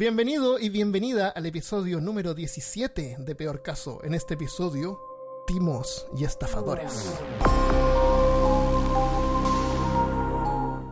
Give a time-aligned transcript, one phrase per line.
[0.00, 4.02] Bienvenido y bienvenida al episodio número 17 de Peor Caso.
[4.02, 4.98] En este episodio,
[5.46, 7.20] timos y estafadores.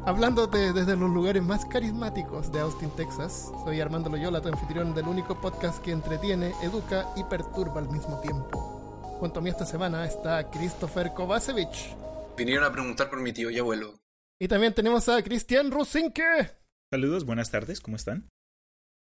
[0.04, 5.08] Hablándote desde los lugares más carismáticos de Austin, Texas, soy Armando Loyola, tu anfitrión del
[5.08, 8.58] único podcast que entretiene, educa y perturba al mismo tiempo.
[9.20, 11.96] Junto a mí esta semana está Christopher Kovacevic.
[12.36, 13.94] Vinieron a preguntar por mi tío y abuelo.
[14.38, 16.58] Y también tenemos a Cristian Rusinke.
[16.92, 18.28] Saludos, buenas tardes, ¿cómo están?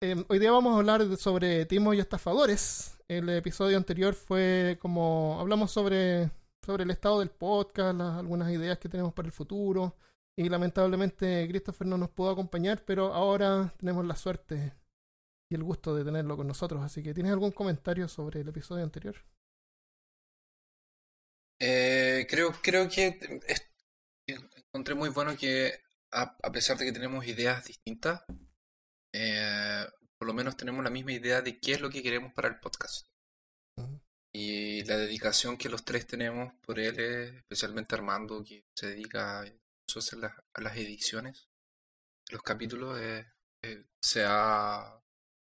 [0.04, 2.98] Eh, hoy día vamos a hablar sobre timos y estafadores.
[3.06, 6.28] El episodio anterior fue como hablamos sobre,
[6.66, 9.96] sobre el estado del podcast, algunas ideas que tenemos para el futuro.
[10.36, 14.72] Y lamentablemente Christopher no nos pudo acompañar, pero ahora tenemos la suerte
[15.48, 16.82] y el gusto de tenerlo con nosotros.
[16.82, 19.14] Así que, ¿tienes algún comentario sobre el episodio anterior?
[21.60, 23.20] Eh, creo, creo que
[24.26, 25.78] encontré muy bueno que
[26.10, 28.24] a pesar de que tenemos ideas distintas,
[29.12, 29.86] eh,
[30.18, 32.58] por lo menos tenemos la misma idea de qué es lo que queremos para el
[32.60, 33.06] podcast.
[34.32, 39.40] Y la dedicación que los tres tenemos por él, es, especialmente Armando, que se dedica
[39.40, 41.48] a, las, a las ediciones,
[42.30, 43.26] los capítulos, eh,
[43.62, 45.00] eh, se ha,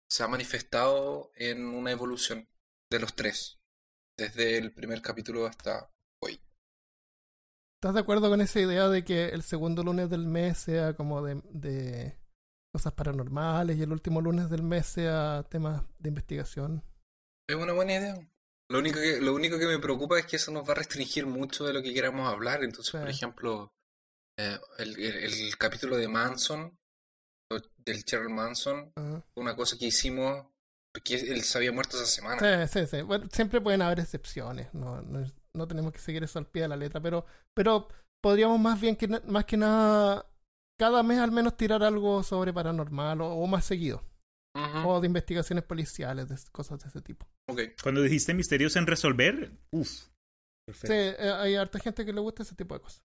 [0.10, 2.48] se ha manifestado en una evolución
[2.90, 3.60] de los tres,
[4.18, 6.42] desde el primer capítulo hasta hoy.
[7.78, 11.22] ¿Estás de acuerdo con esa idea de que el segundo lunes del mes sea como
[11.22, 12.19] de, de
[12.72, 16.84] cosas paranormales y el último lunes del mes sea temas de investigación?
[17.48, 18.16] Es una buena idea.
[18.72, 21.26] Lo único que, lo único que me preocupa es que eso nos va a restringir
[21.26, 22.64] mucho de lo que queramos hablar.
[22.64, 23.16] Entonces, por Sí.
[23.16, 23.72] ejemplo,
[24.38, 26.78] eh, el, el- el capítulo de Manson,
[27.78, 29.24] del Charles Manson, Ajá.
[29.34, 30.46] fue una cosa que hicimos
[30.94, 32.68] porque él se había muerto esa semana.
[32.68, 33.02] Sí, sí, sí.
[33.02, 34.72] Bueno, siempre pueden haber excepciones.
[34.74, 37.88] No, no, no tenemos que seguir eso al pie de la letra, pero, pero
[38.22, 40.29] podríamos más bien que más que nada
[40.80, 44.02] cada mes al menos tirar algo sobre paranormal o, o más seguido.
[44.86, 47.28] O de investigaciones policiales, de cosas de ese tipo.
[47.48, 47.62] ok.
[47.84, 49.88] Cuando dijiste misterios en resolver, uff.
[49.90, 50.12] Sí,
[50.66, 50.94] Perfecto.
[51.24, 53.02] eh, hay harta gente que le gusta ese tipo de cosas.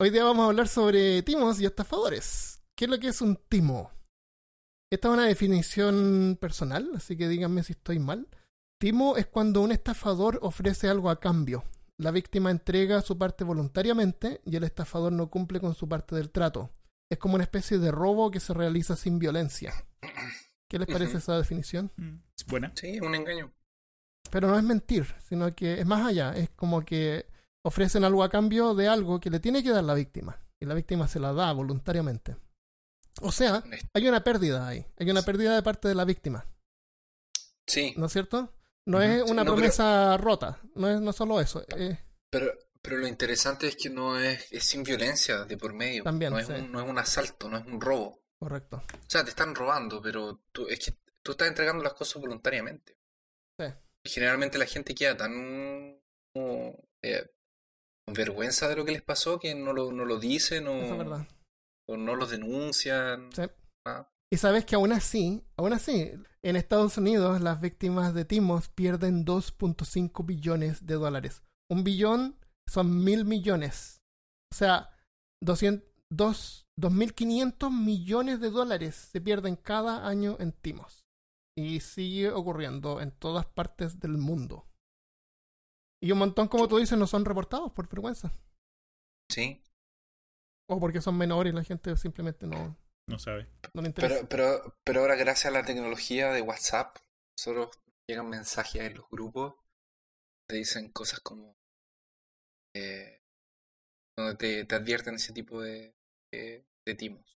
[0.00, 2.62] Hoy día vamos a hablar sobre timos y estafadores.
[2.76, 3.90] ¿Qué es lo que es un timo?
[4.92, 8.28] Esta es una definición personal, así que díganme si estoy mal.
[8.80, 11.64] Timo es cuando un estafador ofrece algo a cambio.
[11.98, 16.30] La víctima entrega su parte voluntariamente y el estafador no cumple con su parte del
[16.30, 16.70] trato.
[17.10, 19.72] Es como una especie de robo que se realiza sin violencia.
[20.68, 21.92] ¿Qué les parece esa definición?
[21.96, 22.72] Mm, Es buena.
[22.74, 23.52] Sí, es un engaño.
[24.30, 26.32] Pero no es mentir, sino que es más allá.
[26.36, 27.26] Es como que
[27.64, 30.40] ofrecen algo a cambio de algo que le tiene que dar la víctima.
[30.60, 32.36] Y la víctima se la da voluntariamente.
[33.22, 33.62] O sea,
[33.94, 34.84] hay una pérdida ahí.
[34.98, 36.46] Hay una pérdida de parte de la víctima.
[37.68, 38.52] Sí, ¿No es cierto?
[38.86, 40.58] No es Sí, una no, pero- promesa rota.
[40.74, 41.64] No es no solo eso.
[41.76, 41.98] eh,
[42.30, 42.52] pero,
[42.86, 46.04] pero lo interesante es que no es, es sin violencia de por medio.
[46.04, 46.52] También, no, es sí.
[46.52, 48.22] un, no es un asalto, no es un robo.
[48.38, 48.76] correcto.
[48.76, 52.96] O sea, te están robando, pero tú, es que tú estás entregando las cosas voluntariamente.
[53.58, 53.66] Sí.
[54.04, 56.00] Generalmente la gente queda tan
[56.32, 57.28] como, eh,
[58.04, 61.08] con vergüenza de lo que les pasó que no lo, no lo dicen Eso es
[61.08, 61.26] o,
[61.88, 63.32] o no los denuncian.
[63.32, 63.42] Sí.
[63.84, 68.68] Ah, Y sabes que aún así, aún así, en Estados Unidos las víctimas de timos
[68.68, 71.42] pierden 2.5 billones de dólares.
[71.68, 72.38] Un billón
[72.68, 74.00] son mil millones.
[74.52, 74.90] O sea,
[75.42, 81.04] 200, dos- 2.500 millones de dólares se pierden cada año en timos.
[81.58, 84.68] Y sigue ocurriendo en todas partes del mundo.
[86.02, 88.30] Y un montón, como tú dices, no son reportados por vergüenza.
[89.30, 89.62] sí.
[90.68, 92.76] O porque son menores y la gente simplemente no,
[93.08, 93.48] No sabe.
[93.72, 94.26] no le interesa.
[94.28, 96.96] Pero, pero, pero ahora gracias a la tecnología de WhatsApp,
[97.38, 97.70] solo
[98.10, 99.54] llegan mensajes en los grupos,
[100.48, 101.54] te dicen cosas como
[102.76, 103.22] eh,
[104.16, 105.94] donde te, te advierten ese tipo de,
[106.32, 107.36] de, timos.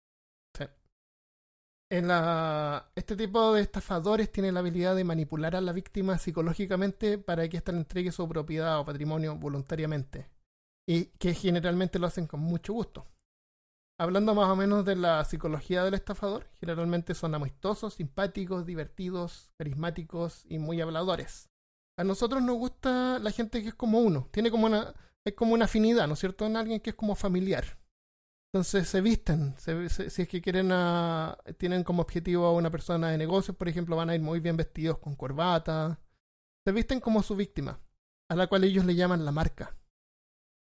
[1.90, 7.18] En la, este tipo de estafadores tiene la habilidad de manipular a la víctima psicológicamente
[7.18, 10.30] para que ésta le entregue su propiedad o patrimonio voluntariamente.
[10.86, 13.06] Y que generalmente lo hacen con mucho gusto.
[14.00, 20.46] Hablando más o menos de la psicología del estafador, generalmente son amistosos, simpáticos, divertidos, carismáticos
[20.50, 21.50] y muy habladores.
[21.98, 24.94] A nosotros nos gusta la gente que es como uno, tiene como una,
[25.30, 26.46] es como una afinidad, ¿no es cierto?
[26.46, 27.78] En alguien que es como familiar.
[28.54, 32.72] Entonces se visten, se- se- si es que quieren a, tienen como objetivo a una
[32.72, 36.00] persona de negocios, por ejemplo, van a ir muy bien vestidos con corbata.
[36.66, 37.80] Se visten como su víctima,
[38.30, 39.76] a la cual ellos le llaman la marca.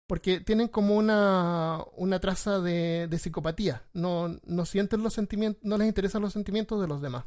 [0.08, 3.88] Porque tienen como una, una traza de, de psicopatía.
[3.92, 7.24] No, no sienten los sentimientos, no les interesan los sentimientos de los demás.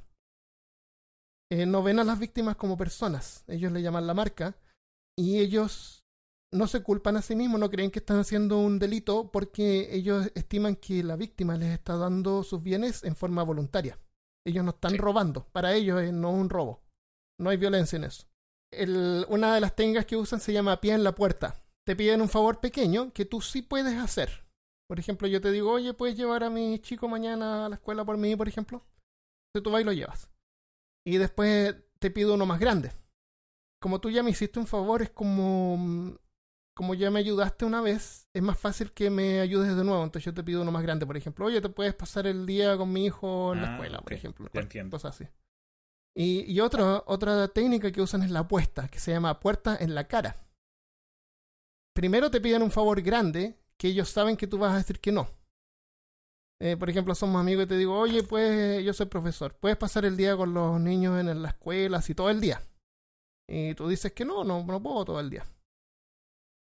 [1.51, 3.43] Eh, no ven a las víctimas como personas.
[3.47, 4.55] Ellos le llaman la marca.
[5.17, 5.98] Y ellos
[6.51, 10.31] no se culpan a sí mismos, no creen que están haciendo un delito porque ellos
[10.35, 13.99] estiman que la víctima les está dando sus bienes en forma voluntaria.
[14.45, 14.97] Ellos no están Sí.
[14.97, 15.45] robando.
[15.51, 16.81] Para ellos eh, no es un robo.
[17.39, 18.27] No hay violencia en eso.
[18.71, 21.55] El- una de las técnicas que usan se llama pie en la puerta.
[21.85, 24.45] Te piden un favor pequeño que tú sí puedes hacer.
[24.87, 28.03] Por ejemplo, yo te digo, oye, ¿puedes llevar a mi chico mañana a la escuela
[28.05, 28.83] por mí, por ejemplo?
[29.49, 30.29] Entonces tú vas y lo llevas.
[31.05, 32.91] Y después te pido uno más grande.
[33.81, 36.17] Como tú ya me hiciste un favor, es como
[36.79, 40.01] como ya me ayudaste una vez, es más fácil que me ayudes de nuevo.
[40.01, 41.45] Entonces yo te pido uno más grande, por ejemplo.
[41.45, 44.49] Oye, te puedes pasar el día con mi hijo en la Ah, escuela, por ejemplo.
[44.53, 44.95] entiendo.
[44.95, 45.29] Cosas así.
[46.15, 49.93] Y, y otra, otra técnica que usan es la apuesta, que se llama puerta en
[49.93, 50.37] la cara.
[51.93, 55.11] Primero te piden un favor grande que ellos saben que tú vas a decir que
[55.11, 55.27] no.
[56.61, 60.05] Eh, por ejemplo, somos amigos y te digo, oye, pues yo soy profesor, puedes pasar
[60.05, 62.61] el día con los niños en la escuela, así todo el día.
[63.49, 65.43] Y tú dices que no, no, no puedo todo el día.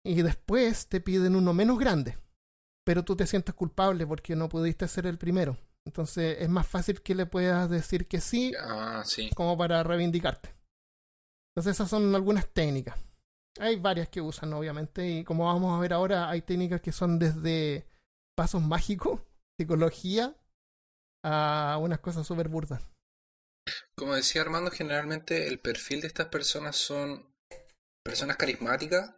[0.04, 2.18] Y después te piden uno menos grande,
[2.84, 5.56] pero tú te sientes culpable porque no pudiste ser el primero.
[5.86, 9.30] Entonces es más fácil que le puedas decir que sí Ah, sí.
[9.34, 10.54] como para reivindicarte.
[11.54, 12.98] Entonces esas son algunas técnicas.
[13.60, 17.18] Hay varias que usan, obviamente, y como vamos a ver ahora, hay técnicas que son
[17.18, 17.86] desde
[18.36, 19.20] pasos mágicos,
[19.58, 20.36] psicología,
[21.24, 22.82] a unas cosas súper burdas.
[23.96, 27.32] Como decía Armando, generalmente el perfil de estas personas son
[28.04, 29.14] personas carismáticas,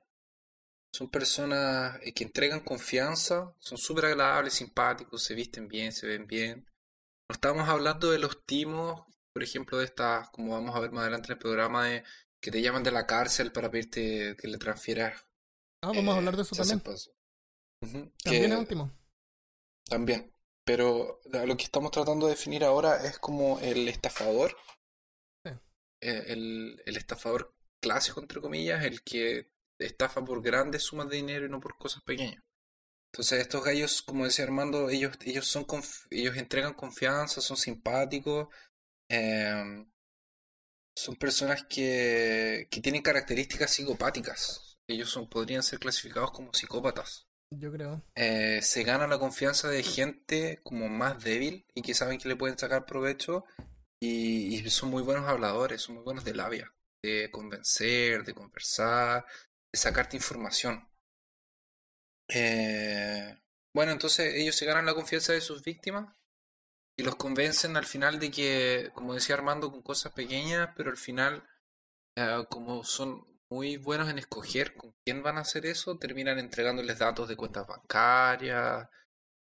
[0.96, 6.26] son personas eh, que entregan confianza, son súper agradables, simpáticos, se visten bien, se ven
[6.26, 6.66] bien.
[7.28, 9.04] No estamos hablando de los timos,
[9.34, 12.04] por ejemplo, de estas, como vamos a ver más adelante en el programa, de
[12.40, 15.26] que te llaman de la cárcel para pedirte que le transfieras.
[15.82, 16.82] Ah, vamos a eh, hablar de eso también.
[18.24, 18.90] También es último.
[19.84, 20.32] También.
[20.64, 24.56] Pero lo que estamos tratando de definir ahora es como el estafador.
[25.44, 25.52] Sí.
[26.00, 31.46] Eh, El, el estafador clásico, entre comillas, el que estafa por grandes sumas de dinero
[31.46, 32.42] y no por cosas pequeñas.
[33.12, 35.66] Entonces estos gallos, como decía Armando, ellos, ellos son
[36.10, 38.48] ellos entregan confianza, son simpáticos,
[39.08, 39.86] em,
[40.96, 44.76] son personas que, que tienen características psicopáticas.
[44.88, 48.02] Ellos son, podrían ser clasificados como psicópatas Yo creo.
[48.16, 52.36] eh, se gana la confianza de gente como más débil y que saben que le
[52.36, 53.44] pueden sacar provecho
[54.00, 59.24] y, y son muy buenos habladores, son muy buenos de labia, de convencer, de conversar,
[59.76, 60.88] sacarte información.
[62.28, 63.38] Eh,
[63.74, 66.14] bueno, entonces ellos se ganan la confianza de sus víctimas
[66.98, 70.96] y los convencen al final de que, como decía Armando, con cosas pequeñas, pero al
[70.96, 71.46] final,
[72.16, 76.98] eh, como son muy buenos en escoger con quién van a hacer eso, terminan entregándoles
[76.98, 78.88] datos de cuentas bancarias,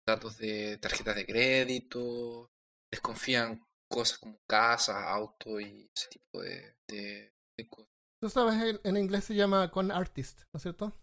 [0.05, 2.51] datos de tarjetas de crédito,
[2.91, 7.33] les confían cosas como casas, autos y ese tipo de
[7.69, 7.92] cosas.
[8.23, 10.93] Tú sabes, en, en inglés se llama con artist, ¿no es cierto?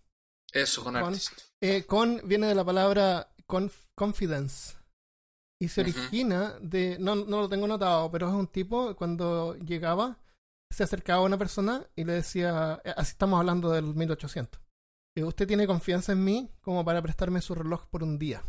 [0.55, 1.39] Eso con Con- artist.
[1.61, 4.79] Eh, con viene de la palabra conf- confidence.
[5.61, 6.97] Y se origina de.
[6.99, 10.19] No, no lo tengo notado, pero es un tipo cuando llegaba,
[10.73, 12.81] se acercaba a una persona y le decía.
[12.87, 14.59] eh, Así estamos hablando del 1800.
[15.19, 18.43] eh, Usted tiene confianza en mí como para prestarme su reloj por un día.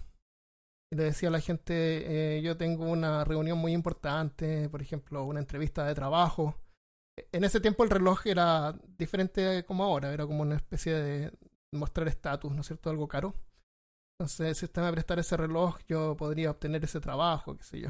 [0.93, 5.25] Y le decía a la gente: eh, Yo tengo una reunión muy importante, por ejemplo,
[5.25, 6.55] una entrevista de trabajo.
[7.31, 11.31] En ese tiempo el reloj era diferente como ahora, era como una especie de
[11.73, 12.89] mostrar estatus, ¿no es cierto?
[12.89, 13.33] Algo caro.
[14.19, 17.89] Entonces, si usted me prestara ese reloj, yo podría obtener ese trabajo, qué sé yo.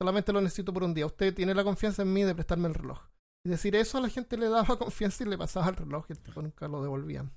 [0.00, 1.06] Solamente lo necesito por un día.
[1.06, 3.00] Usted tiene la confianza en mí de prestarme el reloj.
[3.44, 6.12] Y decir eso a la gente le daba confianza y le pasaba el reloj y
[6.12, 7.32] el tipo nunca lo devolvían.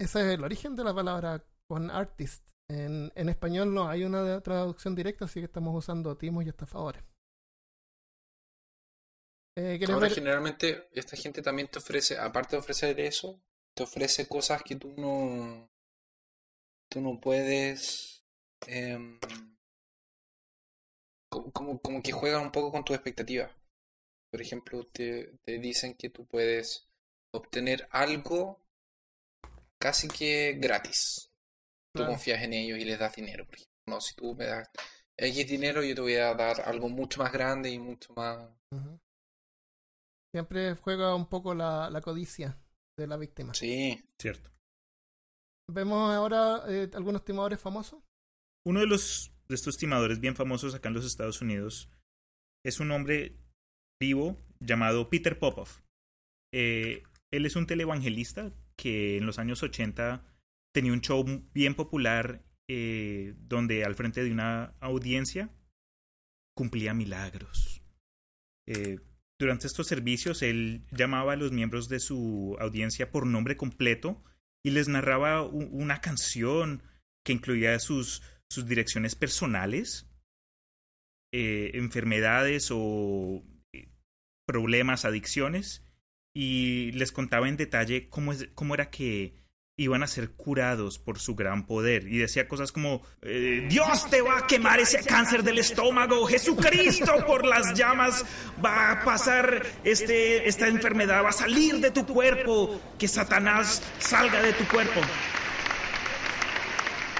[0.00, 2.48] Ese es el origen de la palabra con artist.
[2.70, 7.02] En, en español no hay una traducción directa, así que estamos usando timos y estafadores.
[9.58, 10.12] Eh, ¿quieres Ahora ver?
[10.14, 13.40] generalmente esta gente también te ofrece, aparte de ofrecer eso,
[13.74, 15.68] te ofrece cosas que tú no,
[16.90, 18.22] tú no puedes,
[18.66, 19.18] em,
[21.30, 23.50] como, como, como que juegan un poco con tus expectativas.
[24.30, 26.88] Por ejemplo, te, te dicen que tú puedes
[27.32, 28.60] obtener algo
[29.78, 31.30] casi que gratis.
[31.94, 32.12] Tú Claro.
[32.12, 33.74] confías en ellos y les das dinero, por ejemplo.
[33.86, 34.68] No, si tú me das
[35.16, 38.48] X dinero, yo te voy a dar algo mucho más grande y mucho más...
[40.34, 42.58] Siempre juega un poco la, la codicia
[42.98, 43.54] de la víctima.
[43.54, 44.50] Sí, Cierto.
[45.70, 48.02] Vemos ahora eh, algunos timadores famosos.
[48.66, 51.90] Uno de los de estos timadores bien famosos acá en los Estados Unidos
[52.64, 53.36] es un hombre
[54.00, 55.80] vivo llamado Peter Popoff.
[56.52, 60.24] Eh, él es un televangelista que en los años 80
[60.74, 65.50] tenía un show bien popular eh, donde al frente de una audiencia
[66.54, 67.82] cumplía milagros.
[68.66, 68.98] Eh,
[69.38, 74.22] durante estos servicios él llamaba a los miembros de su audiencia por nombre completo
[74.64, 76.82] y les narraba una canción
[77.24, 80.08] que incluía sus, sus direcciones personales
[81.30, 83.90] eh, enfermedades o eh,
[84.46, 85.84] problemas, adicciones,
[86.34, 89.34] y les contaba en detalle cómo, es, cómo era que
[89.78, 92.06] iban a ser curados por su gran poder.
[92.08, 97.12] Y decía cosas como, eh, Dios te va a quemar ese cáncer del estómago, Jesucristo
[97.26, 98.26] por las llamas
[98.62, 104.42] va a pasar este, esta enfermedad, va a salir de tu cuerpo, que Satanás salga
[104.42, 105.00] de tu cuerpo.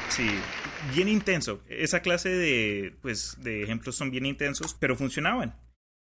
[0.09, 0.29] Sí,
[0.93, 1.61] bien intenso.
[1.69, 5.55] Esa clase de, pues, de ejemplos son bien intensos, pero funcionaban.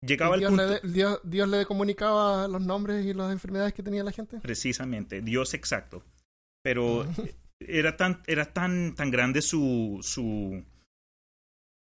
[0.00, 0.86] Llegaba Dios, al punto...
[0.86, 4.38] le, Dios, Dios le comunicaba los nombres y las enfermedades que tenía la gente.
[4.40, 6.04] Precisamente, Dios exacto.
[6.68, 7.06] Pero
[7.60, 10.62] era tan, era tan, tan grande su, su,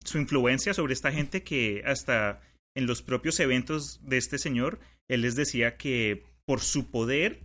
[0.04, 2.40] su influencia sobre esta gente que hasta
[2.76, 7.40] en los propios eventos de este señor, él les decía que por su poder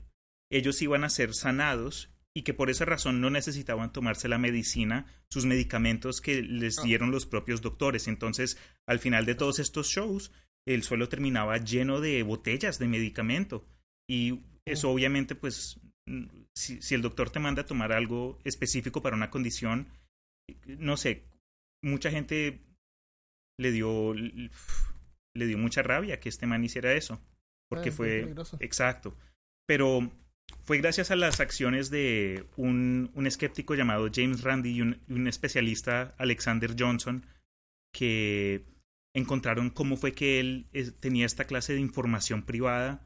[0.51, 5.07] ellos iban a ser sanados y que por esa razón no necesitaban tomarse la medicina,
[5.31, 8.07] sus medicamentos que les dieron los propios doctores.
[8.07, 10.31] Entonces, al final de todos estos shows,
[10.67, 13.65] el suelo terminaba lleno de botellas de medicamento.
[14.07, 15.79] Y eso obviamente, pues,
[16.55, 19.87] si, si, el doctor te manda a tomar algo específico para una condición,
[20.65, 21.23] no sé,
[21.83, 22.61] mucha gente
[23.59, 27.21] le dio, le dio mucha rabia que este man hiciera eso.
[27.69, 28.35] Porque Ah, fue...
[28.59, 29.15] Exacto.
[29.67, 30.11] Pero
[30.63, 35.27] fue gracias a las acciones de un, un escéptico llamado James Randi y un, un,
[35.27, 37.25] especialista Alexander Johnson
[37.93, 38.63] que
[39.15, 43.01] encontraron cómo fue que él eh, tenía esta clase de información privada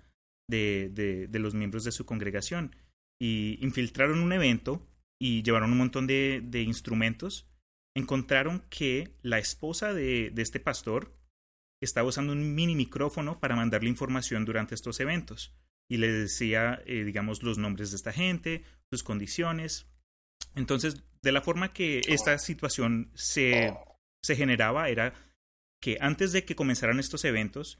[0.50, 2.76] de, de, de, los miembros de su congregación.
[3.20, 4.88] Y infiltraron un evento
[5.20, 7.48] y llevaron un montón de, de instrumentos.
[7.96, 11.14] Encontraron que la esposa de, de este pastor
[11.82, 15.54] estaba usando un mini micrófono para mandarle información durante estos eventos
[15.90, 19.88] y le decía, eh, digamos, los nombres de esta gente, sus condiciones.
[20.56, 23.74] Entonces, de la forma que esta situación se,
[24.24, 25.14] se generaba era
[25.82, 27.80] que antes de que comenzaran estos eventos,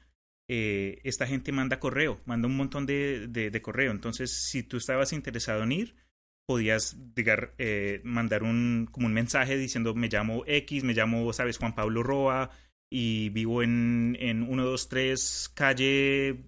[0.52, 3.92] eh, esta gente manda correo, manda un montón de, de, de, correo.
[3.92, 5.94] Entonces, si tú estabas interesado en ir,
[6.44, 11.56] podías digar, eh, mandar un, como un mensaje diciendo, me llamo X, me llamo, sabes,
[11.56, 12.50] Juan Pablo Roa
[12.90, 16.42] y vivo en, en 123 calle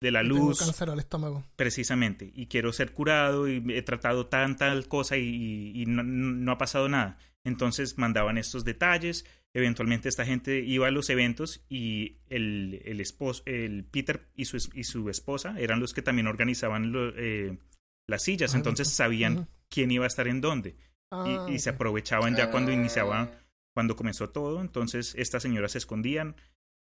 [0.00, 0.58] de la luz.
[0.58, 1.44] Tengo cáncer al estómago.
[1.56, 2.30] Precisamente.
[2.32, 6.58] Y quiero ser curado y he tratado tan tal cosa y, y no, no, ha
[6.58, 7.18] pasado nada.
[7.42, 9.24] Entonces mandaban estos detalles.
[9.54, 14.56] Eventualmente esta gente iba a los eventos y el, el esposo, el Peter y su,
[14.74, 17.56] y su esposa eran los que también organizaban lo, eh,
[18.06, 18.54] las sillas.
[18.54, 20.76] Ah, Entonces sabían quién iba a estar en dónde.
[21.10, 22.74] Ah, y, y se aprovechaban ya cuando Ah.
[22.74, 23.32] iniciaba,
[23.74, 24.60] cuando comenzó todo.
[24.60, 26.36] Entonces estas señoras se escondían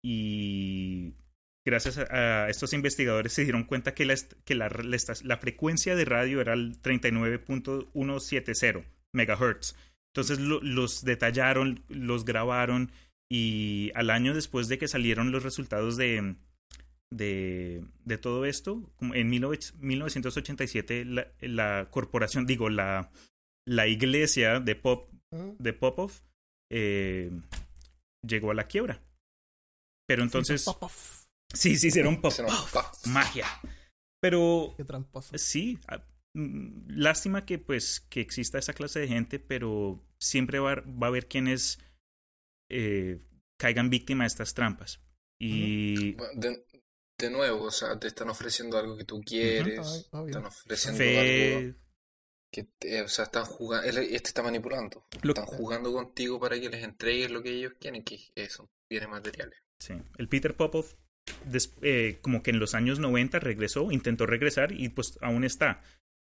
[0.02, 1.12] y
[1.66, 4.70] gracias a, a estos investigadores se dieron cuenta que la, que la,
[5.22, 9.76] la frecuencia de radio era el 39.170 megahertz.
[10.14, 12.92] Entonces lo- los detallaron, los grabaron
[13.28, 16.36] y al año después de que salieron los resultados de,
[17.10, 23.10] de, de todo esto, en 19 1987 la, la corporación, digo, la,
[23.66, 26.12] la iglesia de Pop, de Popov
[26.70, 27.30] eh,
[28.24, 29.00] llegó a la quiebra.
[30.06, 30.64] Pero entonces,
[31.52, 33.06] Sí, sí, sí, hicieron pop, Hicieron pop, pop.
[33.06, 33.46] magia.
[34.20, 35.36] Pero Qué tramposo.
[35.38, 35.78] sí,
[36.34, 41.28] lástima que pues que exista esa clase de gente, pero siempre va, va a haber
[41.28, 41.78] quienes
[42.70, 43.20] eh,
[43.58, 45.00] caigan víctima de estas trampas.
[45.38, 46.64] Y De,
[47.18, 50.26] de nuevo, o sea, te están ofreciendo algo que tú quieres, obvio.
[50.26, 51.74] están ofreciendo algo fe,
[52.52, 56.68] que, te- o sea, están jugando, este está manipulando, Lo- están jugando contigo para que
[56.70, 59.58] les entregues lo que ellos quieren, que es son bienes materiales.
[59.80, 60.86] Sí, el Peter Popov,
[61.44, 65.82] des- eh, como que en los años 90 regresó, intentó regresar y pues aún está.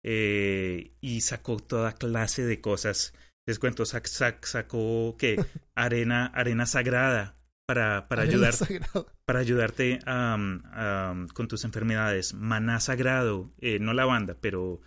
[0.04, 3.14] Eh, y sacó toda clase de cosas.
[3.46, 5.44] Les cuento, sac- sac- sacó que
[5.76, 8.54] arena, arena sagrada para, para Arena ayudar,
[9.26, 10.00] para ayudarte
[11.34, 12.34] con tus enfermedades.
[12.34, 14.82] Maná sagrado, eh, no lavanda, pero...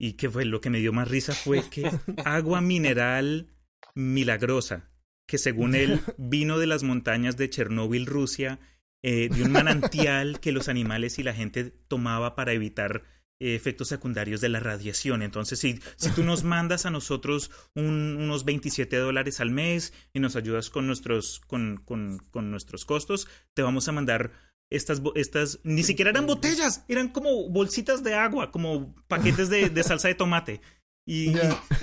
[0.00, 1.90] Y que fue lo que me dio más risa fue que
[2.24, 3.48] agua mineral
[3.96, 4.90] milagrosa,
[5.26, 8.60] que según él vino de las montañas de Chernóbil, Rusia,
[9.02, 13.02] eh, de un manantial que los animales y la gente tomaba para evitar
[13.40, 15.22] efectos secundarios de la radiación.
[15.22, 20.20] Entonces, si, si tú nos mandas a nosotros un- unos 27 dólares al mes y
[20.20, 24.32] nos ayudas con nuestros, con, con, con nuestros costos, te vamos a mandar
[24.70, 29.82] estas, estas, ni siquiera eran botellas, eran como bolsitas de agua, como paquetes de, de
[29.82, 30.60] salsa de tomate.
[31.06, 31.32] Y,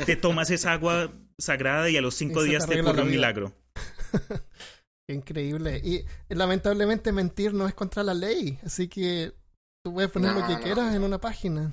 [0.05, 3.55] te tomas esa agua sagrada y a los cinco Y días te ocurre un milagro.
[5.09, 5.81] Increíble.
[5.83, 9.33] Y lamentablemente mentir no es contra la ley, así que
[9.85, 10.61] tú puedes poner lo que no.
[10.61, 11.71] quieras en una página.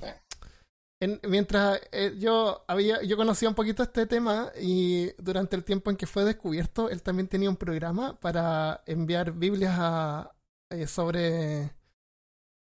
[1.01, 5.89] En- mientras eh, yo había, yo conocía un poquito este tema y durante el tiempo
[5.89, 10.31] en que fue descubierto, él también tenía un programa para enviar Biblias a,
[10.69, 11.71] eh, sobre,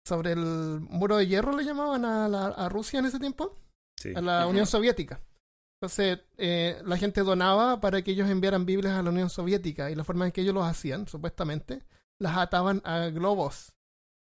[0.08, 3.60] sobre el muro de hierro, le llamaban a, la- a Rusia en ese tiempo,
[4.00, 4.14] Sí.
[4.16, 4.48] a la.
[4.48, 5.20] Unión Soviética.
[5.82, 9.96] Entonces, eh, la gente donaba para que ellos enviaran Biblias a la Unión Soviética y
[9.96, 11.84] la forma en que ellos lo hacían, supuestamente,
[12.20, 13.74] las ataban a globos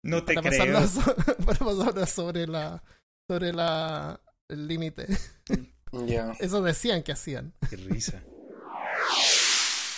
[0.04, 0.88] No te para creo.
[0.88, 1.16] so-
[1.46, 2.84] para pasarlas sobre la
[3.30, 5.08] sobre la el límite.
[6.06, 6.34] Ya.
[6.40, 7.52] Eso decían que hacían.
[7.68, 8.22] Qué risa.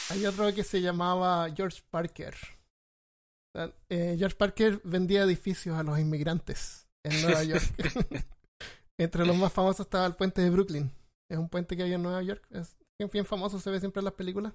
[0.10, 2.34] Hay otro que se llamaba George Parker.
[3.90, 7.64] Eh, George Parker vendía edificios a los inmigrantes en Nueva York.
[8.98, 10.92] Entre los más famosos estaba el puente de Brooklyn.
[11.30, 12.46] Es un puente que hay en Nueva York.
[12.52, 14.54] Es bien, bien famoso, se ve siempre en las películas.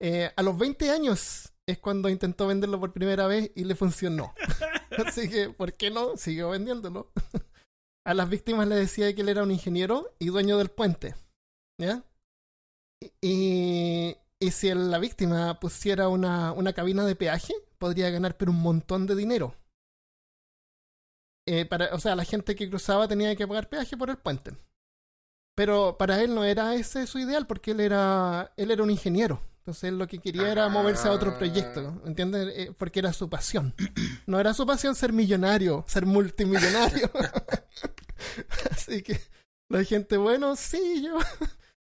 [0.00, 4.34] Eh, a los 20 años es cuando intentó venderlo por primera vez y le funcionó.
[5.06, 6.16] Así que, ¿por qué no?
[6.16, 7.12] Siguió vendiéndolo.
[8.04, 11.14] A las víctimas le decía que él era un ingeniero y dueño del puente.
[11.78, 12.04] ¿Ya?
[13.20, 18.60] Y, y si la víctima pusiera una, una cabina de peaje, podría ganar pero un
[18.60, 19.54] montón de dinero.
[21.46, 24.52] Eh, para, o sea, la gente que cruzaba tenía que pagar peaje por el puente.
[25.54, 29.42] Pero para él no era ese su ideal, porque él era, él era un ingeniero.
[29.60, 32.52] Entonces lo que quería era moverse a otro proyecto, ¿entiendes?
[32.56, 33.74] Eh, porque era su pasión.
[34.26, 37.10] No era su pasión ser millonario, ser multimillonario.
[38.70, 39.20] Así que
[39.68, 41.18] la gente, bueno, sí, yo,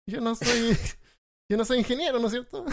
[0.07, 0.77] yo no soy,
[1.49, 2.65] yo no soy ingeniero, ¿no es cierto?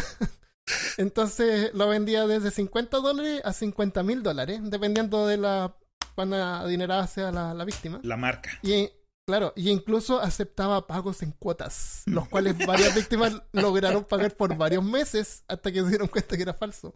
[0.96, 5.76] Entonces lo vendía desde 50 dólares a 50 mil dólares, dependiendo de la
[6.14, 8.00] cuán adinerada sea la, la víctima.
[8.02, 8.58] La marca.
[8.62, 8.90] Y
[9.26, 14.84] claro, y incluso aceptaba pagos en cuotas, los cuales varias víctimas lograron pagar por varios
[14.84, 16.94] meses hasta que se dieron cuenta que era falso.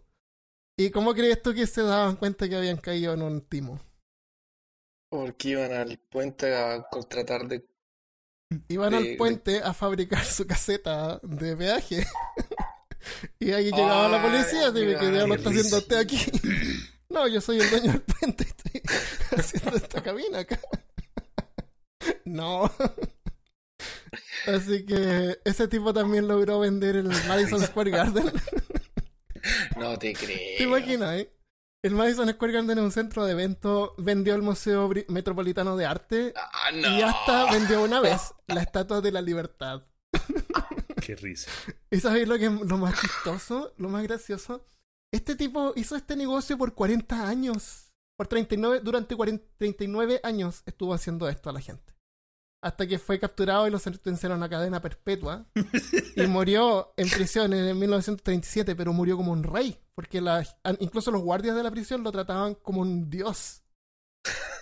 [0.77, 3.79] ¿Y cómo crees tú que se daban cuenta que habían caído en un timo?
[5.09, 7.67] Porque iban al puente a contratar de.
[8.69, 12.05] Iban De- al de- puente a fabricar su caseta de peaje.
[13.39, 16.17] y ahí llegaba la policía, Ay, dime que mira, diablo qué está haciendo usted aquí.
[17.09, 18.81] no, yo soy el dueño del puente, estoy
[19.37, 20.59] haciendo esta cabina acá.
[22.25, 22.71] No.
[24.47, 28.31] Así que ese tipo también logró vender el Madison Square Garden.
[29.77, 30.57] No te creo.
[30.57, 31.33] ¿Te imaginas, eh?
[31.83, 35.85] El Madison Square Garden es un centro de eventos, vendió el Museo Bri- Metropolitano de
[35.87, 36.87] Arte Ah, no.
[36.97, 39.81] y hasta vendió una vez la Estatua de la Libertad.
[41.01, 41.49] Qué risa.
[41.89, 43.73] ¿Y sabéis lo que es lo más chistoso?
[43.77, 44.63] Lo más gracioso.
[45.11, 47.91] Este tipo hizo este negocio por 40 años.
[48.15, 51.90] Por 39, durante 40 39 años estuvo haciendo esto a la gente.
[52.63, 55.45] Hasta que fue capturado y lo sentenciaron a cadena perpetua.
[56.15, 59.79] y murió en prisión en el 1937, pero murió como un rey.
[59.95, 60.45] Porque la-
[60.79, 63.63] incluso los guardias de la prisión lo trataban como un dios.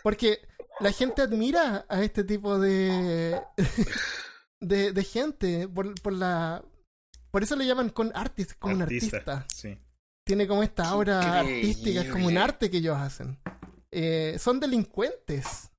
[0.02, 0.40] Porque
[0.80, 3.42] la gente admira a este tipo de,
[4.62, 6.64] de, de gente por, por la...
[7.32, 9.46] Por eso le llaman con artist, como un artista.
[9.54, 9.78] Sí.
[10.26, 12.40] Tiene como esta aura artística, es como un Increíble.
[12.44, 13.38] arte que ellos hacen.
[13.92, 15.70] Eh, son delincuentes,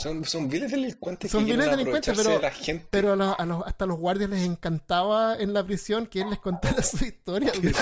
[0.00, 2.86] Son, son viles delincuentes Son que viles delincuentes, pero- de la gente.
[2.90, 6.30] pero a los- a los- hasta los guardias les encantaba en la prisión que él
[6.30, 7.74] les contara su historia de,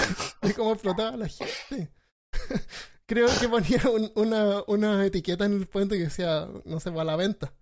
[0.42, 1.90] de cómo explotaba la gente.
[3.06, 7.04] Creo que ponía un- una, una etiqueta en el puente que decía, no sé, a
[7.04, 7.54] la venta.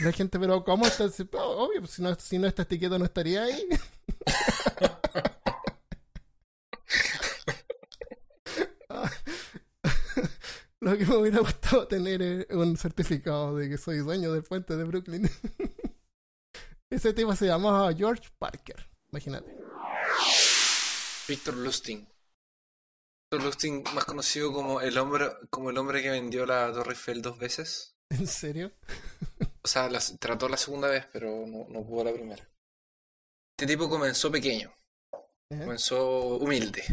[0.00, 1.04] La gente, pero ¿cómo está?
[1.32, 3.66] "Oh, Obvio, pues, si no, si no esta etiqueta no estaría ahí.
[10.84, 14.76] Lo que me hubiera gustado tener es un certificado de que soy dueño del puente
[14.76, 15.26] de Brooklyn.
[16.90, 19.56] Ese tipo se llamaba George Parker, imagínate.
[21.26, 22.06] Víctor Lustig.
[23.22, 27.22] Víctor Lustig, más conocido como el hombre, como el hombre que vendió la Torre Eiffel
[27.22, 27.96] dos veces.
[28.10, 28.70] ¿En serio?
[29.62, 29.88] O sea,
[30.20, 32.46] trató la segunda vez, pero no, no pudo la primera.
[33.56, 34.70] Este tipo comenzó pequeño,
[35.48, 35.60] ¿Eh?
[35.60, 36.84] comenzó humilde.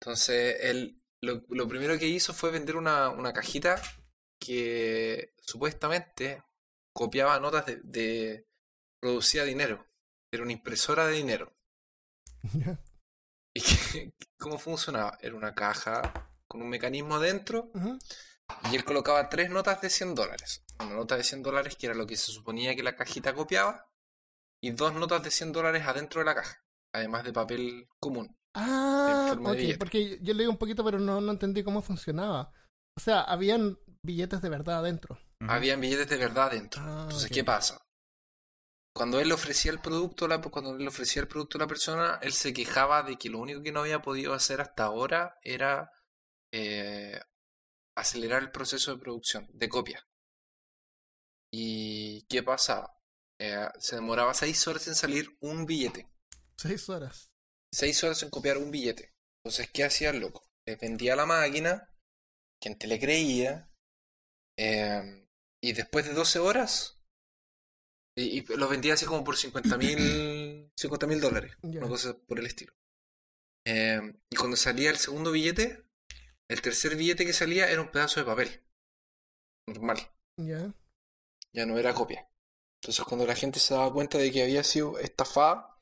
[0.00, 3.80] Entonces, él lo, lo primero que hizo fue vender una, una cajita
[4.38, 6.42] que supuestamente
[6.92, 8.46] copiaba notas de, de
[9.00, 9.86] producía dinero.
[10.30, 11.54] Era una impresora de dinero.
[13.54, 13.62] ¿Y
[14.38, 15.18] cómo funcionaba?
[15.20, 17.98] Era una caja con un mecanismo dentro Ujú.
[18.70, 20.62] y él colocaba tres notas de 100 dólares.
[20.78, 23.88] Una nota de 100 dólares que era lo que se suponía que la cajita copiaba
[24.60, 28.36] y dos notas de 100 dólares adentro de la caja, además de papel común.
[28.58, 32.52] Ah, ok, porque yo leí un poquito, pero no, no entendí cómo funcionaba.
[32.96, 35.18] O sea, habían billetes de verdad adentro.
[35.40, 36.80] Habían billetes de verdad adentro.
[36.82, 37.30] Ah, Entonces.
[37.30, 37.78] ¿qué pasa?
[38.94, 41.60] Cuando él le ofrecía el producto, a la, cuando él le ofrecía el producto a
[41.60, 44.84] la persona, él se quejaba de que lo único que no había podido hacer hasta
[44.84, 45.92] ahora era
[46.50, 47.20] eh,
[47.94, 50.08] acelerar el proceso de producción, de copia.
[51.52, 52.96] ¿Y qué pasaba?
[53.38, 56.08] Eh, se demoraba seis horas en salir un billete.
[56.56, 57.30] Seis horas.
[57.76, 59.12] Seis horas en copiar un billete.
[59.44, 60.48] Entonces, ¿qué hacía el loco?
[60.66, 61.94] Le vendía la máquina,
[62.62, 63.70] gente le creía,
[64.58, 65.28] eh,
[65.62, 66.98] y después de 12 horas,
[68.16, 72.38] y, y los vendía así como por 50 mil 50 mil dólares, una cosa por
[72.38, 72.72] el estilo.
[73.66, 75.84] Eh, y cuando salía el segundo billete,
[76.48, 78.64] el tercer billete que salía era un pedazo de papel.
[79.68, 79.98] Normal,
[80.38, 80.72] Ya.
[81.52, 82.26] ya no era copia.
[82.80, 85.75] Entonces cuando la gente se daba cuenta de que había sido estafada,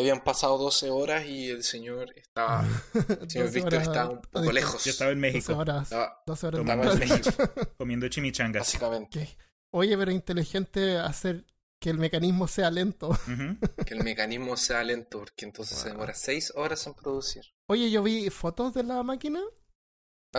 [0.00, 4.20] habían pasado 12 horas y el señor estaba, el señor 12 Víctor horas estaba un
[4.22, 4.84] poco lejos.
[4.84, 5.82] Yo estaba en 12 México horas.
[5.84, 6.58] Estaba, 12 horas.
[6.60, 7.10] Tomamos estaba en.
[7.10, 8.60] México, comiendo chimichangas.
[8.60, 9.18] básicamente.
[9.20, 9.36] ¿Qué?
[9.70, 11.44] Oye, pero inteligente hacer
[11.78, 13.10] que el mecanismo sea lento.
[13.86, 17.44] Que el mecanismo sea lento, porque entonces se demora 6 horas en producir.
[17.66, 19.40] Oye, yo vi fotos de la máquina.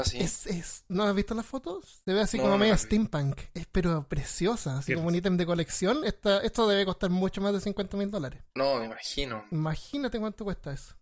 [0.01, 2.01] Es, es, ¿No has visto las fotos?
[2.05, 3.39] Se ve así No, como no media steampunk.
[3.53, 6.03] Es pero preciosa, así como un ítem de colección.
[6.05, 8.43] Esta, esto debe costar mucho más de 50 mil dólares.
[8.55, 9.45] No, me imagino.
[9.51, 10.95] Imagínate cuánto cuesta eso.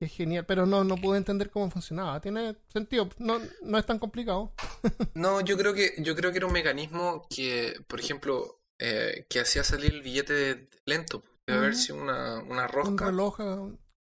[0.00, 2.20] Es genial, pero no, no pude entender cómo funcionaba.
[2.20, 4.52] Tiene sentido, no, no es tan complicado.
[5.14, 9.40] No, yo creo que, yo creo que era un mecanismo que, por ejemplo, eh, que
[9.40, 11.24] hacía salir el billete de- lento.
[11.46, 13.06] Debe haber sido una, una Un rosca.
[13.06, 13.36] reloj.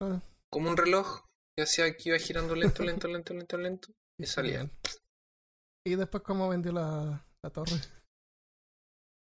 [0.01, 0.21] ah,
[0.51, 1.24] Como un reloj
[1.57, 3.89] que hacía que iba girando lento, lento, lento, lento, lento.
[4.19, 4.71] Y salía.
[5.85, 7.81] Y después cómo vendió la, la torre.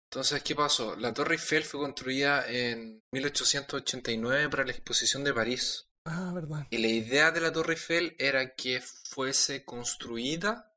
[0.09, 0.95] Entonces, ¿qué pasó?
[0.95, 5.89] La Torre Eiffel fue construida en 1889 para la exposición de París.
[6.05, 6.67] Ah, verdad.
[6.69, 10.73] Y la idea de la Torre Eiffel era que fuese construida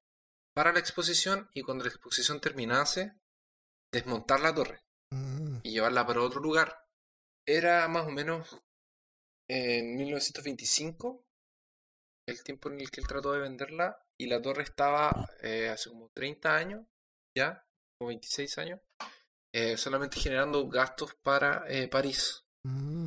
[0.54, 3.14] para la exposición y cuando la exposición terminase,
[3.92, 6.87] desmontar la torre Mm, y llevarla para otro lugar.
[7.46, 8.61] Era más o menos
[9.48, 11.24] en 1925
[12.28, 15.90] el tiempo en el que él trató de venderla y la torre estaba eh, hace
[15.90, 16.86] como 30 años,
[17.36, 17.64] ya,
[18.00, 18.80] o 26 años,
[19.52, 22.44] eh, solamente generando gastos para eh, París.
[22.64, 23.06] mm,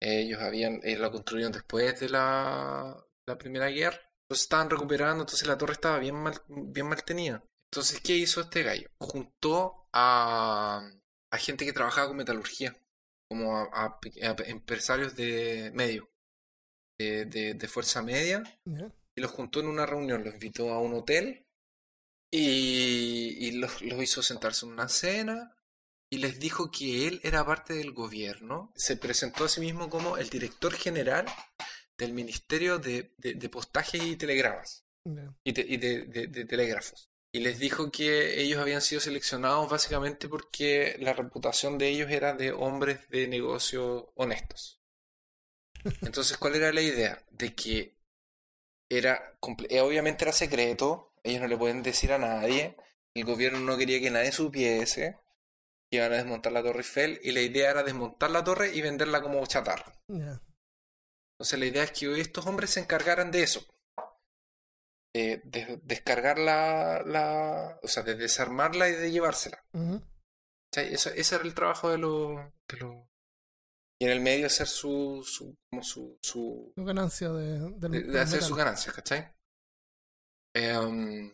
[0.00, 4.00] Ellos habían, la construyeron después de la, la Primera Guerra.
[4.24, 7.42] Entonces estaban recuperando, entonces la torre estaba bien mal, bien mal tenida.
[7.72, 8.88] Entonces, ¿qué hizo este gallo?
[8.98, 10.88] Juntó a,
[11.32, 12.76] a gente que trabajaba con metalurgia,
[13.28, 16.09] como a, a pe- a empresarios de medio,
[17.00, 18.42] de, de- de fuerza media,
[19.16, 21.46] y los juntó en una reunión, los invitó a un hotel
[22.30, 25.56] y, y los, los hizo sentarse en una cena
[26.12, 28.72] y les dijo que él era parte del gobierno.
[28.76, 31.26] Se presentó a sí mismo como el director general
[31.98, 34.84] del Ministerio de, de, de Postaje y Telegramas
[35.44, 37.08] y, te- y de, de- de telégrafos.
[37.32, 42.32] Y les dijo que ellos habían sido seleccionados básicamente porque la reputación de ellos era
[42.34, 44.79] de hombres de negocio honestos.
[46.02, 47.22] Entonces, ¿cuál era la idea?
[47.30, 47.94] De que
[48.90, 49.38] era,
[49.68, 52.76] eh, obviamente era secreto, ellos no le pueden decir a nadie,
[53.14, 55.18] el gobierno no quería que nadie supiese
[55.90, 58.80] que iban a desmontar la Torre Eiffel y la idea era desmontar la torre y
[58.80, 59.92] venderla como chatarra.
[61.34, 63.66] Entonces la idea es que estos hombres se encargaran de eso.
[65.12, 67.80] De, de descargar la, la...
[67.82, 69.64] O sea, de desarmarla y de llevársela.
[70.72, 70.94] ¿Cachai?
[70.94, 71.90] Eso- ese era el trabajo.
[71.90, 72.38] De los...
[74.00, 75.22] Y en el medio hacer su...
[75.26, 76.18] su como su...
[76.22, 79.32] su Su ganancia de, de, del de hacer sus ganancias, ¿cachai?
[80.54, 81.30] Em,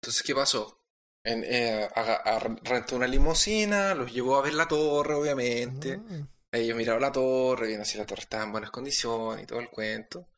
[0.00, 0.80] entonces, ¿qué pasó?
[1.26, 5.96] En, eh, aga- ar- rentó una limusina, los llevó a ver la torre, obviamente.
[5.98, 9.58] Mm, Ellos miraron la torre, vieron si la torre estaba en buenas condiciones y todo
[9.60, 10.28] el cuento.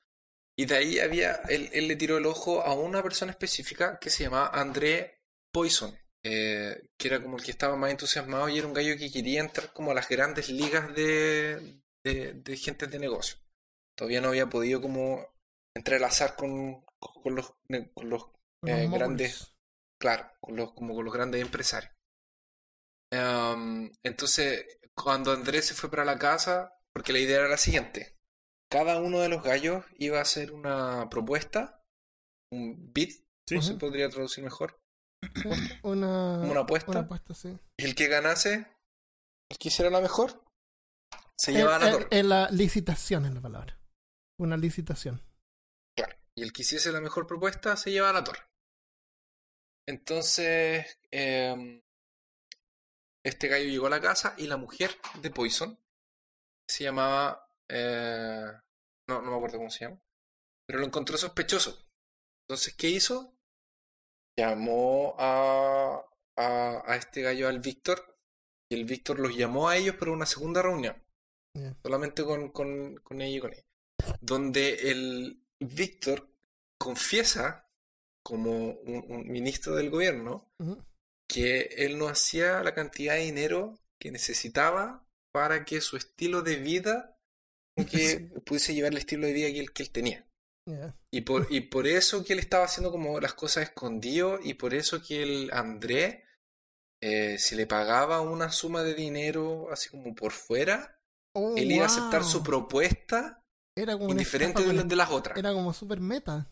[0.58, 4.08] Y de ahí había, él, él le tiró el ojo a una persona específica que
[4.08, 5.20] se llamaba André
[5.52, 5.94] Poisson,
[6.28, 9.40] eh, que era como el que estaba más entusiasmado y era un gallo que quería
[9.40, 13.38] entrar como a las grandes ligas de, de, de gente de negocio.
[13.96, 15.24] Todavía no había podido como
[15.74, 17.54] entrelazar con, con los,
[17.94, 18.24] con los
[18.60, 19.54] con eh, los grandes-.
[20.00, 21.92] Claro, con los, como con los grandes empresarios.
[23.12, 28.16] Em, entonces, cuando Andrés se fue para la casa, porque la idea era la siguiente,
[28.68, 31.84] cada uno de los gallos iba a hacer una propuesta,
[32.50, 33.14] un bid,
[33.50, 34.80] no se podría traducir mejor,
[35.82, 36.90] Una, apuesta.
[36.90, 37.58] una apuesta, sí.
[37.78, 38.66] y el que ganase,
[39.50, 40.44] el que hiciera la mejor,
[41.38, 42.08] se llevaba la Eh, eh, torre.
[42.10, 43.78] eh, la licitación es la palabra.
[44.38, 45.22] Una licitación.
[45.96, 46.16] Claro.
[46.36, 48.46] Y el que hiciese la mejor propuesta se llevaba la torre.
[49.88, 51.80] Entonces, em,
[53.24, 54.90] este gallo llegó a la casa y la mujer
[55.22, 55.78] de Poison
[56.68, 57.48] se llamaba...
[57.68, 58.52] eh,
[59.08, 60.00] no, no me acuerdo cómo se llama.
[60.66, 61.86] Pero lo encontró sospechoso.
[62.48, 63.35] Entonces, ¿qué hizo?
[64.38, 66.04] Llamó a,
[66.36, 68.18] a, a este gallo, al Víctor,
[68.70, 70.96] y el Víctor los llamó a ellos para una segunda reunión
[71.82, 73.64] solamente con, con, con ella y con ella.
[74.20, 76.28] Donde el Víctor
[76.78, 77.68] confiesa,
[78.22, 80.50] como un, un ministro del gobierno,
[81.28, 86.56] que él no hacía la cantidad de dinero que necesitaba para que su estilo de
[86.56, 87.18] vida
[87.90, 90.25] que pudiese llevar el estilo de vida que él, que él tenía.
[91.12, 94.74] Y por, y por eso que él estaba haciendo como las cosas escondido y por
[94.74, 96.24] eso que el André,
[97.00, 100.96] eh, si le pagaba una suma de dinero así como por fuera,
[101.38, 103.44] Oh, él iba a aceptar su propuesta
[103.76, 105.36] Era como una indiferente de, de las otras.
[105.36, 106.50] Era como super meta.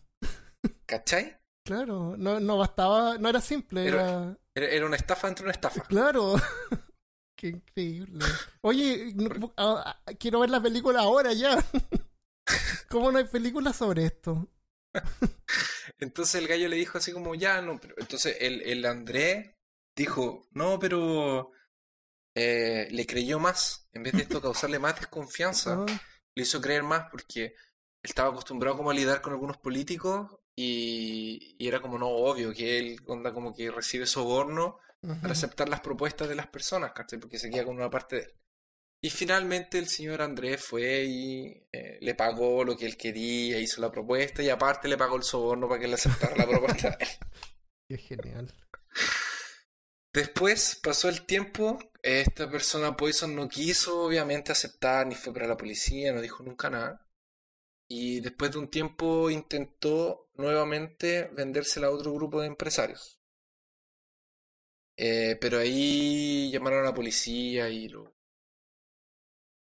[0.85, 1.39] ¿Cachai?
[1.65, 4.37] Claro, no, no bastaba, no era simple, era...
[4.53, 5.81] Era, era una estafa entre una estafa.
[5.85, 6.35] Claro.
[7.35, 8.23] Qué increíble.
[8.61, 9.11] Oye,
[10.19, 11.57] quiero ver la película ahora ya.
[12.89, 14.49] ¿Cómo no hay películas sobre esto?
[15.99, 19.55] Entonces el gallo le dijo así como, ya, no, pero entonces el, el André
[19.95, 21.51] dijo, no, pero
[22.35, 23.87] eh, le creyó más.
[23.93, 26.01] En vez de esto causarle más desconfianza, Ah,
[26.37, 27.55] le hizo creer más porque él
[28.03, 32.77] estaba acostumbrado como a lidiar con algunos políticos y, y era como no obvio que
[32.77, 34.79] él onda como que recibe soborno
[35.21, 37.19] para aceptar las propuestas de las personas, ¿cachai?
[37.19, 38.33] Porque se queda con una parte de él.
[39.05, 43.79] Y finalmente el señor Andrés fue y eh, le pagó lo que él quería, hizo
[43.79, 47.05] la propuesta y aparte le pagó el soborno para que él aceptara la propuesta de
[47.05, 47.09] él.
[47.87, 48.51] Qué genial.
[50.11, 55.55] Después pasó el tiempo, esta persona Poison no quiso obviamente aceptar ni fue para la
[55.55, 57.07] policía, no dijo nunca nada.
[57.87, 63.21] Y después de un tiempo intentó nuevamente vendérsela a otro grupo de empresarios.
[64.97, 68.14] Eh, pero ahí llamaron a la policía y lo,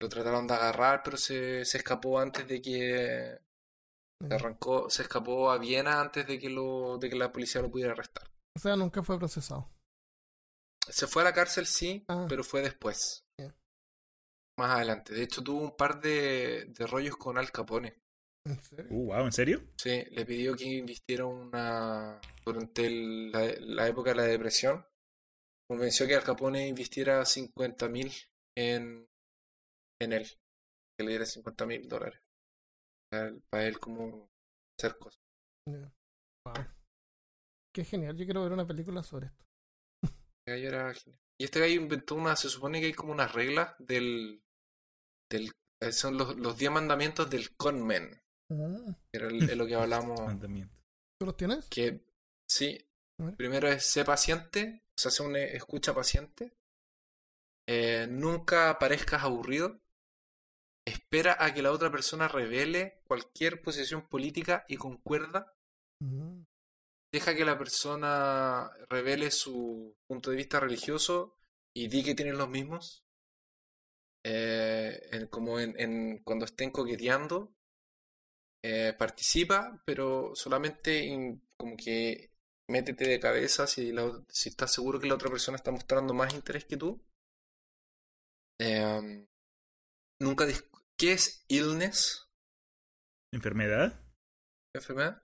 [0.00, 3.38] lo trataron de agarrar, pero se, se escapó antes de que
[4.26, 7.70] se arrancó, se escapó a Viena antes de que lo, de que la policía lo
[7.70, 8.30] pudiera arrestar.
[8.56, 9.70] O sea, nunca fue procesado.
[10.88, 12.26] Se fue a la cárcel, sí, Ah.
[12.28, 13.24] pero fue después.
[14.58, 15.14] Más adelante.
[15.14, 18.00] De hecho, tuvo un par de, de rollos con Al Capone.
[18.44, 18.86] ¿En serio?
[18.90, 19.62] Uh, wow, ¿en serio?
[19.76, 22.20] Sí, le pidió que invirtiera una.
[22.44, 24.84] Durante el- la, la época de la depresión,
[25.68, 28.10] convenció que Al Capone invirtiera 50 mil
[28.56, 29.06] en,
[30.00, 30.26] en él.
[30.96, 32.20] Que le diera 50 mil dólares.
[33.10, 34.28] Para él, como
[34.78, 35.20] hacer cosas.
[35.66, 36.54] Wow.
[37.74, 38.16] Qué genial.
[38.16, 39.44] Yo quiero ver una película sobre esto.
[40.04, 41.20] Este gallo era genial.
[41.40, 42.36] Y este gallo inventó una.
[42.36, 44.42] Se supone que hay como unas reglas del.
[45.30, 48.10] del eh, son los, los 10 mandamientos del conman.
[48.50, 50.18] Ah, que Era el- lo que hablamos.
[51.20, 51.66] ¿Tú los tienes?
[51.68, 52.00] que
[52.48, 52.78] sí,
[53.36, 56.52] primero es sé paciente, o sea, sé una escucha paciente.
[57.68, 59.80] Eh, nunca parezcas aburrido.
[60.92, 65.40] Espera a que la otra persona revele cualquier posición política y concuerda.
[67.12, 71.36] Deja que la persona revele su punto de vista religioso
[71.74, 73.04] y di que tienen los mismos.
[74.24, 77.52] Eh, en- como en, en- cuando estén coqueteando,
[78.62, 82.30] eh, participa, pero solamente in- como que
[82.68, 86.34] métete de cabeza si, la- si estás seguro que la otra persona está mostrando más
[86.34, 87.00] interés que tú.
[88.60, 89.26] Eh,
[90.20, 90.46] nunca
[90.98, 92.28] ¿Qué es illness?
[93.32, 94.00] ¿Enfermedad?
[94.74, 95.22] ¿Enfermedad?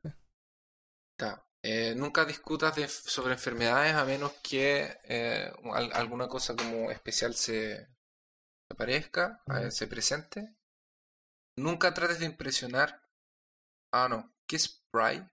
[1.18, 1.46] Está.
[1.62, 7.34] Eh, nunca discutas de- sobre enfermedades a menos que eh, al- alguna cosa como especial
[7.34, 7.88] se
[8.70, 10.56] aparezca, eh, se presente.
[11.58, 13.00] Nunca trates de impresionar.
[13.92, 14.34] Ah, no.
[14.46, 15.30] ¿Qué es pride?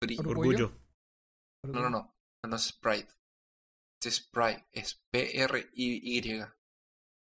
[0.00, 0.38] Pri- Orgullo.
[0.40, 0.80] Orgullo.
[1.64, 2.16] No, no, no.
[2.44, 3.08] No, no es pride.
[4.02, 4.66] Es pride.
[4.72, 6.42] Es P-R-I-Y.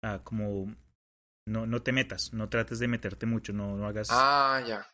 [0.03, 0.75] Ah, como
[1.49, 4.07] no, no te metas, no trates de meterte mucho, no, no hagas.
[4.11, 4.87] Ah, ya.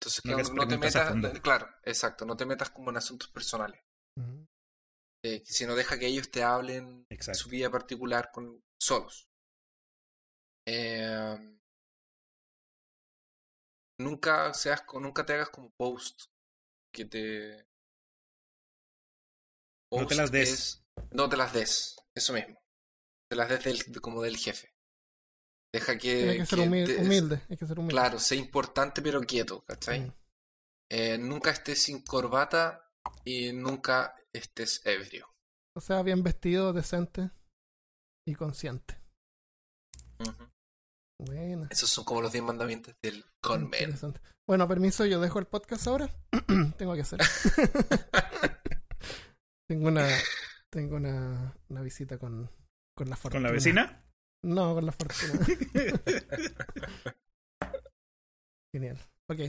[0.00, 1.08] Entonces, No que hagas no te metas.
[1.08, 1.32] fondo.
[1.42, 2.24] Claro, exacto.
[2.26, 3.80] No te metas como en asuntos personales.
[5.24, 7.38] Eh, si no deja que ellos te hablen de Exacto.
[7.40, 9.26] su vida particular con solos.
[10.66, 11.58] Eh,
[13.98, 16.24] nunca seas nunca te hagas como post
[16.92, 17.66] que te
[19.92, 20.50] No te las des.
[20.50, 22.60] es- no te las des eso mismo
[23.30, 24.73] te las des del- como del jefe
[25.74, 27.40] deja que, Tiene que ser que humil- te- humilde.
[27.50, 27.92] Hay que ser humilde.
[27.92, 30.00] claro sé importante pero quieto ¿cachai?
[30.00, 30.12] Mm.
[30.90, 32.90] Eh, nunca estés sin corbata
[33.24, 35.28] y nunca estés ebrio
[35.76, 37.30] O sea, bien vestido, decente
[38.26, 38.98] y consciente.
[40.20, 40.48] Ujú.
[41.20, 41.68] Buena.
[41.70, 43.24] Esos son como los 10 mandamientos del.
[43.44, 44.20] Interesante.
[44.48, 46.08] Bueno, permiso, yo dejo el podcast ahora.
[46.78, 47.20] tengo que hacer.
[49.68, 50.06] tengo una
[50.70, 52.50] tengo una, una visita con,
[52.96, 53.38] con la fortuna.
[53.40, 54.03] ¿Con la vecina?
[54.44, 55.46] No, con la fortuna.
[58.72, 58.98] Genial.
[59.28, 59.40] Ok.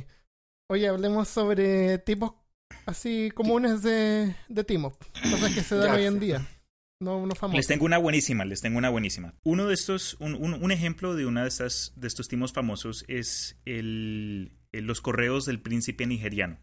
[0.69, 2.33] Oye, hablemos sobre tipos
[2.85, 4.97] así comunes de, de timo.
[5.31, 5.95] Cosas que se dan Ya.
[5.95, 6.47] hoy en día.
[7.01, 7.57] No, no famosos.
[7.57, 9.33] Les tengo una buenísima, les tengo una buenísima.
[9.43, 13.03] Uno de estos, un, un- un ejemplo de una de estas, de estos timos famosos
[13.07, 16.57] es el, el- los correos del príncipe nigeriano.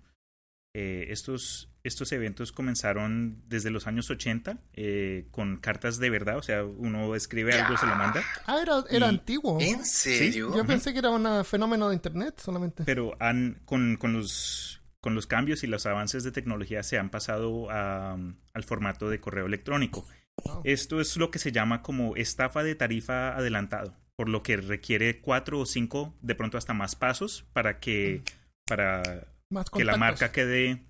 [0.75, 6.43] Eh, estos, estos eventos comenzaron desde los años 80 eh, con cartas de verdad, o
[6.43, 8.23] sea, uno escribe algo, se lo manda.
[8.47, 9.61] Ah, era, era Y- antiguo.
[9.61, 10.55] ¿En serio?
[10.57, 12.85] Yo pensé que era un fenómeno de internet solamente.
[12.85, 17.11] Pero han, con, con los, con los cambios y los avances de tecnología se han
[17.11, 20.07] pasado a, al formato de correo electrónico.
[20.45, 20.63] Wow.
[20.65, 25.21] Esto es lo que se llama como estafa de tarifa adelantado, por lo que requiere
[25.21, 28.23] cuatro o cinco, de pronto hasta más pasos para que,
[28.67, 30.83] para Más que la marca quede,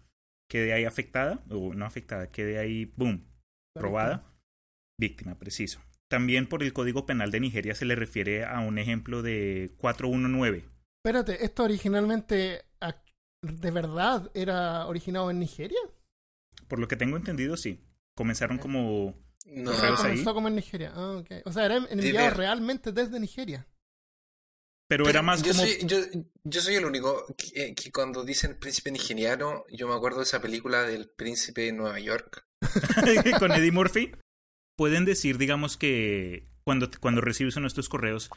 [0.49, 3.27] quede ahí afectada, o no afectada, quede ahí, boom,
[3.77, 4.25] robada,
[4.99, 5.81] víctima, preciso.
[6.09, 10.65] También por el Código Penal de Nigeria se le refiere a un ejemplo de 419.
[11.05, 12.63] Espérate, ¿esto originalmente
[13.43, 15.81] de verdad era originado en Nigeria?
[16.69, 17.81] Por lo que tengo entendido, sí.
[18.15, 19.15] Comenzaron como...
[19.47, 19.73] No.
[19.73, 19.97] Ah, ahí.
[19.97, 20.93] comenzó como en Nigeria.
[20.95, 21.31] Ah, ok.
[21.45, 23.67] O sea, era enviado realmente desde Nigeria.
[24.97, 25.65] Pero era más yo como...
[25.65, 25.99] Soy, yo,
[26.45, 30.25] yo soy el único que, eh, que cuando dicen príncipe nigeriano, yo me acuerdo de
[30.25, 32.45] esa película del príncipe de Nueva York.
[33.39, 34.13] con Eddie Murphy.
[34.77, 38.31] Pueden decir, digamos, que cuando, cuando recibes uno de estos correos,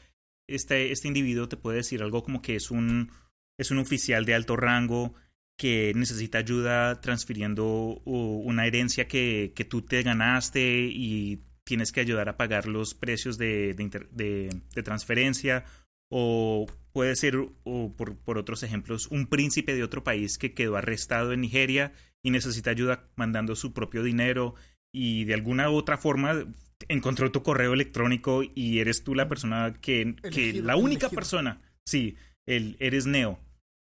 [0.49, 3.11] este, este individuo te puede decir algo como que es un,
[3.59, 5.13] es un oficial de alto rango
[5.57, 12.27] que necesita ayuda transfiriendo una herencia que, que tú te ganaste y tienes que ayudar
[12.29, 15.63] a pagar los precios de, de, inter- de- de transferencia.
[16.11, 20.77] O puede ser, o por, por otros ejemplos, un príncipe de otro país que quedó
[20.77, 24.55] arrestado en Nigeria y necesita ayuda mandando su propio dinero
[24.93, 26.45] y de alguna u otra forma
[26.87, 31.17] encontró tu correo electrónico y eres tú la persona que, que la única elegido.
[31.17, 32.15] persona, sí,
[32.47, 33.39] el, eres Neo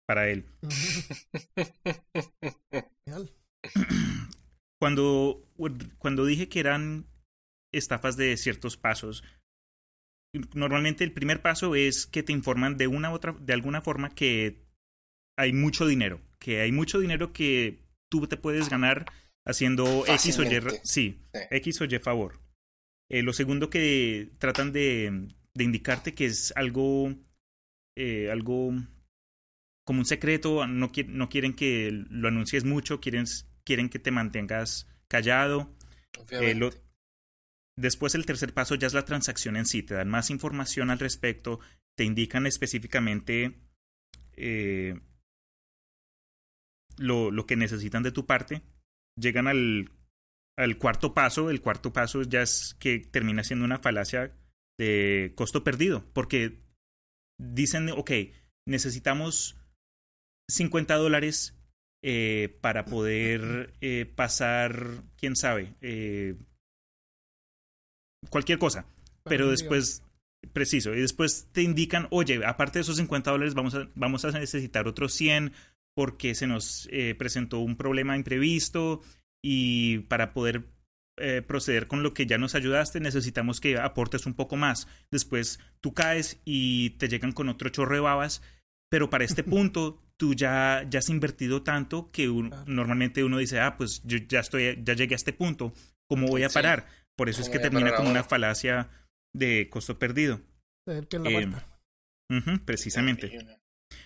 [0.07, 0.45] para él.
[4.79, 5.47] Cuando,
[5.99, 7.05] cuando dije que eran
[7.71, 9.23] estafas de ciertos pasos,
[10.53, 14.09] normalmente el primer paso es que te informan de una u otra, de alguna forma
[14.15, 14.57] que
[15.37, 19.05] hay mucho dinero, que hay mucho dinero que tú te puedes ganar
[19.45, 21.39] haciendo X o Y, sí, Sí.
[21.51, 22.39] X o Y favor.
[23.09, 27.13] Eh, lo segundo que tratan de, de indicarte que es algo,
[27.97, 28.71] eh, algo
[29.85, 33.25] como un secreto, no, no quieren que lo anuncies mucho, quieren,
[33.65, 35.75] quieren que te mantengas callado.
[36.29, 36.71] Eh, lo-
[37.77, 40.99] después el tercer paso ya es la transacción en sí, te dan más información al
[40.99, 41.59] respecto,
[41.95, 43.59] te indican específicamente
[44.33, 44.99] eh,
[46.97, 48.61] lo, lo que necesitan de tu parte,
[49.19, 49.91] llegan al,
[50.57, 54.35] al cuarto paso, el cuarto paso ya es que termina siendo una falacia
[54.77, 56.63] de costo perdido, porque
[57.39, 58.11] dicen, ok,
[58.67, 59.57] necesitamos
[60.49, 61.57] 50 dólares
[62.03, 65.75] eh, para poder eh, pasar, quién sabe,
[68.29, 68.85] cualquier cosa.
[69.23, 70.03] Pero después,
[70.53, 74.31] preciso, y después te indican, oye, aparte de esos 50 dólares, vamos a, vamos a
[74.31, 75.53] necesitar otros 100
[75.95, 79.01] porque se nos eh, presentó un problema imprevisto
[79.43, 80.63] y para poder
[81.17, 84.87] eh, proceder con lo que ya nos ayudaste, necesitamos que aportes un poco más.
[85.11, 88.41] Después tú caes y te llegan con otro chorro de babas,
[88.89, 93.59] pero para este punto tú ya, ya has invertido tanto que un- normalmente uno dice,
[93.59, 95.73] ah, pues yo ya estoy, ya llegué a este punto,
[96.07, 96.53] ¿cómo voy a Sí.
[97.21, 98.89] Por eso es ¿Cómo que a termina como una falacia
[99.31, 100.41] de costo perdido.
[101.07, 101.51] Que la Eh.
[102.31, 103.45] Ujú, precisamente.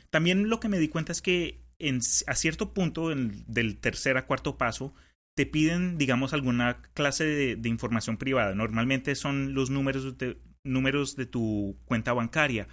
[0.10, 4.18] También lo que me di cuenta es que en, a cierto punto en- del tercer
[4.18, 4.94] a cuarto paso
[5.34, 8.54] te piden, digamos, alguna clase de, de información privada.
[8.54, 12.68] Normalmente son los números de, números de tu cuenta bancaria,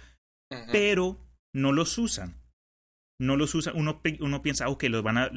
[0.73, 1.25] pero
[1.55, 2.35] no los usan.
[3.17, 3.77] No los usan.
[3.77, 5.31] Uno, uno piensa, ok, los van a.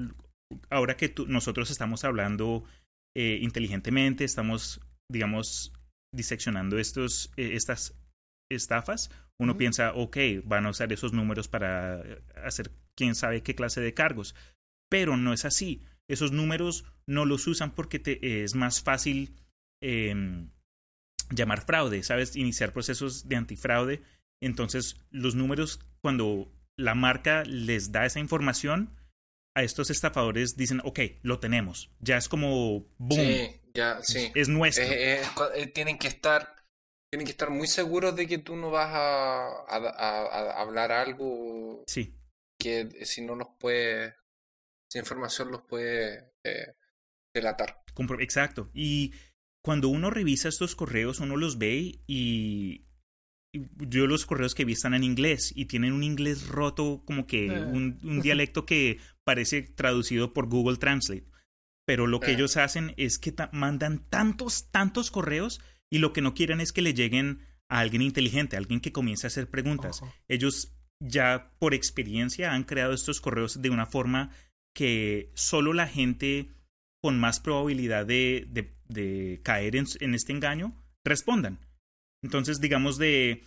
[0.69, 2.65] Ahora que tú- nosotros estamos hablando
[3.17, 5.73] eh, inteligentemente, estamos, digamos,
[6.15, 7.95] diseccionando estos, eh, estas
[8.51, 12.03] estafas, uno piensa, ok, van a usar esos números para
[12.43, 14.35] hacer quién sabe qué clase de cargos.
[14.91, 15.83] Pero no es así.
[16.09, 19.35] Esos números no los usan porque te, es más fácil
[19.83, 20.49] em,
[21.31, 22.37] llamar fraude, ¿sabes?
[22.37, 24.03] Iniciar procesos de antifraude.
[24.41, 28.97] Entonces, los números, cuando la marca les da esa información,
[29.57, 31.91] a estos estafadores dicen, ok, lo tenemos.
[31.99, 34.33] Ya es como, boom, Sí, ya, sí.
[34.35, 34.85] es nuestro.
[34.89, 35.21] Eh,
[35.75, 36.55] tienen que estar,
[37.13, 40.91] tienen que estar muy seguros de que tú no vas a, a- a- a hablar
[40.93, 42.15] algo Sí,
[42.59, 44.15] que si no los puede,
[44.91, 46.75] esa información los puede eh,
[47.35, 47.83] delatar.
[48.21, 48.71] exacto.
[48.75, 49.13] Y
[49.65, 52.87] cuando uno revisa estos correos, uno los ve y,
[53.53, 57.47] yo los correos que vi están en inglés y tienen un inglés roto, como que
[57.47, 57.51] Eh.
[57.65, 61.27] un, un dialecto que parece traducido por Google Translate.
[61.87, 65.61] Pero lo que ellos hacen es que ta- mandan tantos, tantos correos
[65.91, 68.93] y lo que no quieren es que le lleguen a alguien inteligente, a alguien que
[68.93, 70.01] comience a hacer preguntas.
[70.29, 74.31] Ellos ya por experiencia han creado estos correos de una forma
[74.75, 76.49] que solo la gente
[77.03, 80.75] con más probabilidad de, de, de caer en, en, este engaño
[81.05, 81.61] respondan.
[82.23, 83.43] Entonces, digamos, de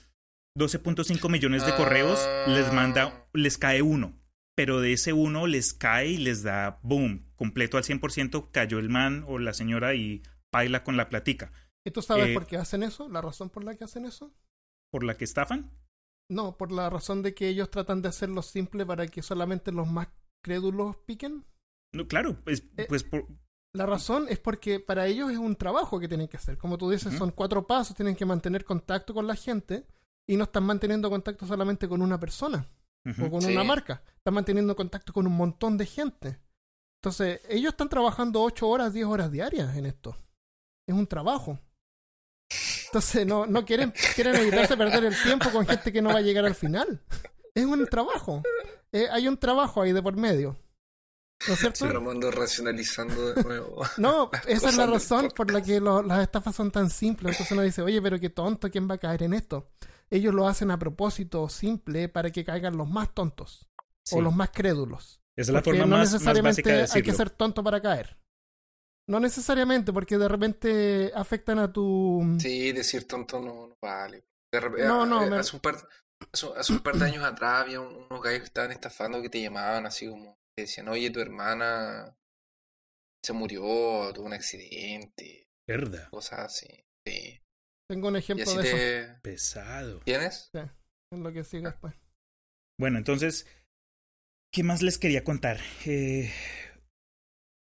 [0.57, 3.25] 12.5 millones de correos, les manda, Ah.
[3.33, 4.13] les cae uno.
[4.55, 8.89] Pero de ese uno les cae y les da boom, completo al 100%, cayó el
[8.89, 10.21] man o la señora y
[10.51, 11.51] baila con la platica.
[11.85, 13.07] ¿Y tú sabes Eh, por qué hacen eso?
[13.09, 14.31] ¿La razón por la que hacen eso?
[14.91, 15.71] ¿Por la que estafan?
[16.29, 19.87] No, por la razón de que ellos tratan de hacerlo simple para que solamente los
[19.87, 20.09] más
[20.43, 21.45] crédulos piquen.
[21.93, 23.25] No, claro, pues, Eh, pues por,
[23.73, 26.57] La razón es porque para ellos es un trabajo que tienen que hacer.
[26.57, 29.85] Como tú dices, son cuatro pasos, tienen que mantener contacto con la gente
[30.27, 32.67] y no están manteniendo contacto solamente con una persona
[33.23, 33.51] o con Sí.
[33.53, 34.03] una marca.
[34.17, 36.39] Están manteniendo contacto con un montón de gente.
[37.01, 40.15] Entonces, ellos están trabajando 8 horas, 10 horas diarias en esto.
[40.87, 41.57] Es un trabajo.
[42.87, 46.21] Entonces, no, no quieren, quieren evitarse perder el tiempo con gente que no va a
[46.21, 47.01] llegar al final.
[47.53, 48.41] Es un trabajo.
[48.91, 50.57] Eh, hay un trabajo ahí de por medio.
[51.47, 51.85] ¿No es cierto?
[51.87, 53.81] Pero ando racionalizando de nuevo.
[53.97, 57.33] No, esa es la razón por la que lo- las estafas son tan simples.
[57.35, 59.69] Entonces uno dice, oye, pero qué tonto, ¿quién va a caer en esto?
[60.09, 63.69] Ellos lo hacen a propósito simple para que caigan los más tontos
[64.03, 64.15] Sí.
[64.17, 65.18] o los más crédulos.
[65.39, 67.17] Esa es la Porque forma no más, más necesariamente básica de hay que decirlo.
[67.17, 68.17] ser tonto para caer.
[69.07, 72.37] No necesariamente, porque de repente afectan a tu...
[72.39, 74.25] Sí, decir tonto no, no vale.
[74.53, 75.75] De repente, No, no, eh, me- hace, un par,
[76.33, 79.29] hace, hace un par de años atrás había un- unos gallos que estaban estafando que
[79.29, 82.15] te llamaban así como, te decían, oye, tu hermana
[83.23, 83.61] se murió,
[84.13, 86.09] tuvo un accidente, Verdad.
[86.09, 86.67] cosas así.
[87.07, 87.39] Sí.
[87.89, 89.19] Tengo un ejemplo de eso.
[89.23, 89.99] Pesado.
[90.01, 90.51] ¿Tienes?
[91.11, 91.95] En lo que sigue después.
[92.79, 93.47] Bueno, entonces,
[94.51, 95.59] ¿qué más les quería contar?
[95.85, 96.31] Eh,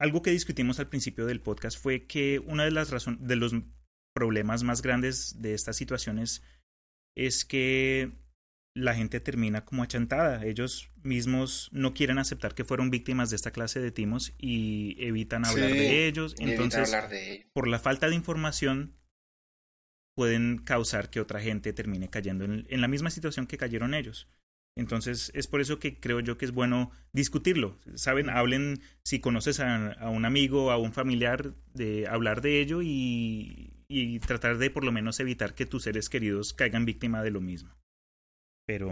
[0.01, 3.55] algo que discutimos al principio del podcast fue que una de las razones, de los
[4.15, 6.43] problemas más grandes de estas situaciones
[7.17, 8.13] es que
[8.75, 10.45] la gente termina como achantada.
[10.45, 15.45] Ellos mismos no quieren aceptar que fueron víctimas de esta clase de timos y evitan
[15.45, 16.35] hablar Sí, de ellos.
[16.39, 17.47] Entonces, hablar de ello.
[17.53, 18.97] por la falta de información,
[20.15, 24.29] pueden causar que otra gente termine cayendo en, en la misma situación que cayeron ellos.
[24.77, 27.79] Entonces, es por eso que creo yo que es bueno discutirlo.
[27.95, 33.75] Saben, hablen, si conoces a, un amigo, a un familiar, de hablar de ello y,
[33.89, 37.41] y tratar de por lo menos evitar que tus seres queridos caigan víctima de lo
[37.41, 37.71] mismo.
[38.67, 38.89] Pero,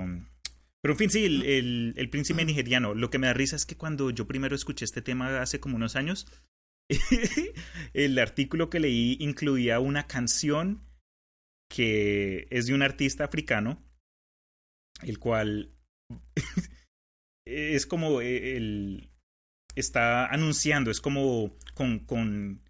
[0.83, 2.95] pero en fin, sí, el, el, el príncipe nigeriano.
[2.95, 5.77] Lo que me da risa es que cuando yo primero escuché este tema hace como
[5.77, 6.27] unos años,
[7.95, 10.83] el artículo que leí incluía una canción
[11.71, 13.83] que es de un artista africano,
[15.03, 15.73] el cual
[17.47, 19.11] es como el
[19.77, 22.63] está anunciando, es como con, con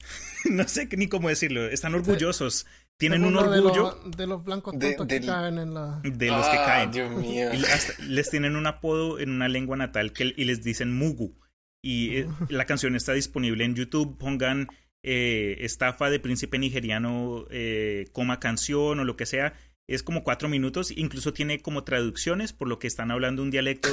[0.50, 2.66] no sé ni cómo decirlo, están orgullosos,
[2.98, 6.00] tienen un de orgullo De, los blancos De- tontos que del- caen en la...
[6.02, 6.90] de los que Ah, caen.
[6.92, 7.52] Dios mío.
[7.52, 11.38] Y hasta les tienen un apodo en una lengua natal que, y les dicen Mugu.
[11.84, 14.16] Y eh, la canción está disponible en YouTube.
[14.18, 14.66] Pongan
[15.04, 19.52] eh, estafa de príncipe nigeriano, eh, coma canción o lo que sea.
[19.88, 20.90] Es como cuatro minutos.
[20.90, 23.88] Incluso tiene como traducciones, por lo que están hablando un dialecto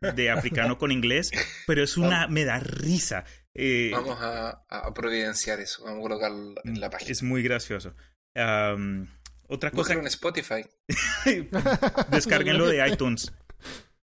[0.00, 1.30] de africano con inglés.
[1.66, 2.28] Pero es una.
[2.28, 3.24] me da risa.
[3.54, 5.84] Eh, Vamos a, a providenciar eso.
[5.84, 7.10] Vamos a colocarlo en la página.
[7.10, 7.94] es muy gracioso.
[8.36, 9.08] Am,
[9.48, 10.64] otra cosa, en Spotify.
[12.10, 13.32] descárguenlo de iTunes.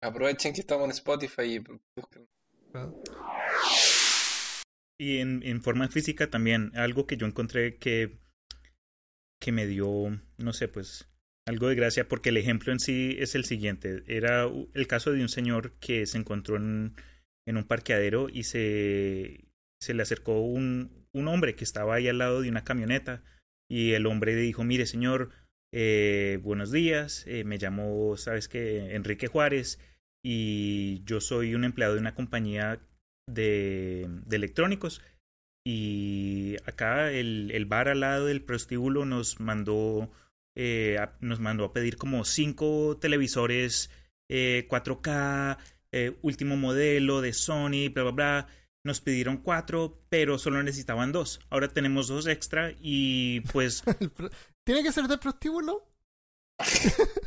[0.01, 2.27] Aprovechen que estamos en Spotify y busquen.
[4.99, 8.19] Y en, en forma física también, algo que yo encontré que,
[9.41, 11.09] que me dio, no sé, pues
[11.45, 14.03] algo de gracia, porque el ejemplo en sí es el siguiente.
[14.07, 16.95] Era el caso de un señor que se encontró en,
[17.47, 19.45] en un parqueadero y se,
[19.81, 23.23] se le acercó un, un hombre que estaba ahí al lado de una camioneta
[23.69, 25.31] y el hombre le dijo, mire señor,
[25.73, 29.79] eh, buenos días, eh, me llamo, sabes que, Enrique Juárez
[30.25, 32.79] y yo soy un empleado de una compañía
[33.27, 35.01] de, de electrónicos
[35.65, 40.11] y acá el, el bar al lado del prostíbulo nos mandó
[40.55, 43.89] eh, nos mandó a pedir como cinco televisores
[44.29, 45.57] eh, 4K
[45.91, 48.47] eh, último modelo de Sony bla bla bla
[48.83, 53.83] nos pidieron cuatro pero solo necesitaban dos ahora tenemos dos extra y pues
[54.65, 55.89] ¿Tiene que ser de prostíbulo?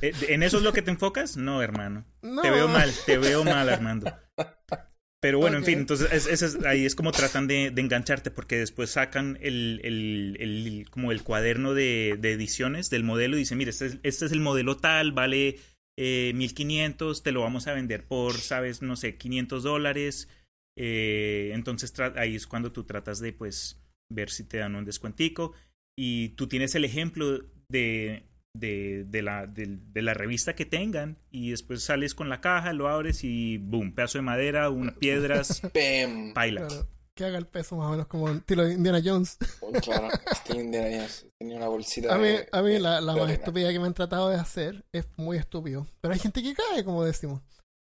[0.03, 1.37] eh, ¿en eso es lo que te enfocas?
[1.37, 2.43] no hermano No.
[2.43, 4.11] te veo mal, te veo mal, Armando.
[5.27, 8.31] Pero bueno, en fin, entonces es- es- es- ahí es como tratan de, de engancharte
[8.31, 13.41] porque después sacan el, el, el- como el cuaderno de, de ediciones del modelo y
[13.41, 15.59] dicen, mire, este es, este es el modelo tal, vale
[15.99, 20.29] eh, 1500, te lo vamos a vender por, sabes, no sé, 500 dólares.
[20.79, 23.81] Eh, entonces ahí es cuando tú tratas de pues
[24.13, 25.55] ver si te dan un descuentico.
[25.99, 28.23] Y tú tienes el ejemplo de,
[28.59, 32.73] de, de la, de, de la revista que tengan y después sales con la caja,
[32.73, 35.63] lo abres y boom, pedazo de madera, unas piedras,
[36.35, 36.67] paila.
[36.67, 39.39] Claro, que haga el peso más o menos como un estilo de Indiana Jones.
[39.63, 42.15] Oh, claro, este Indiana Jones tenía una bolsita.
[42.15, 43.33] A mí, de- a mí de- la, la de más arena.
[43.33, 45.87] estúpida que me han tratado de hacer es muy estúpido.
[46.01, 47.43] Pero hay gente que cae, como decimos.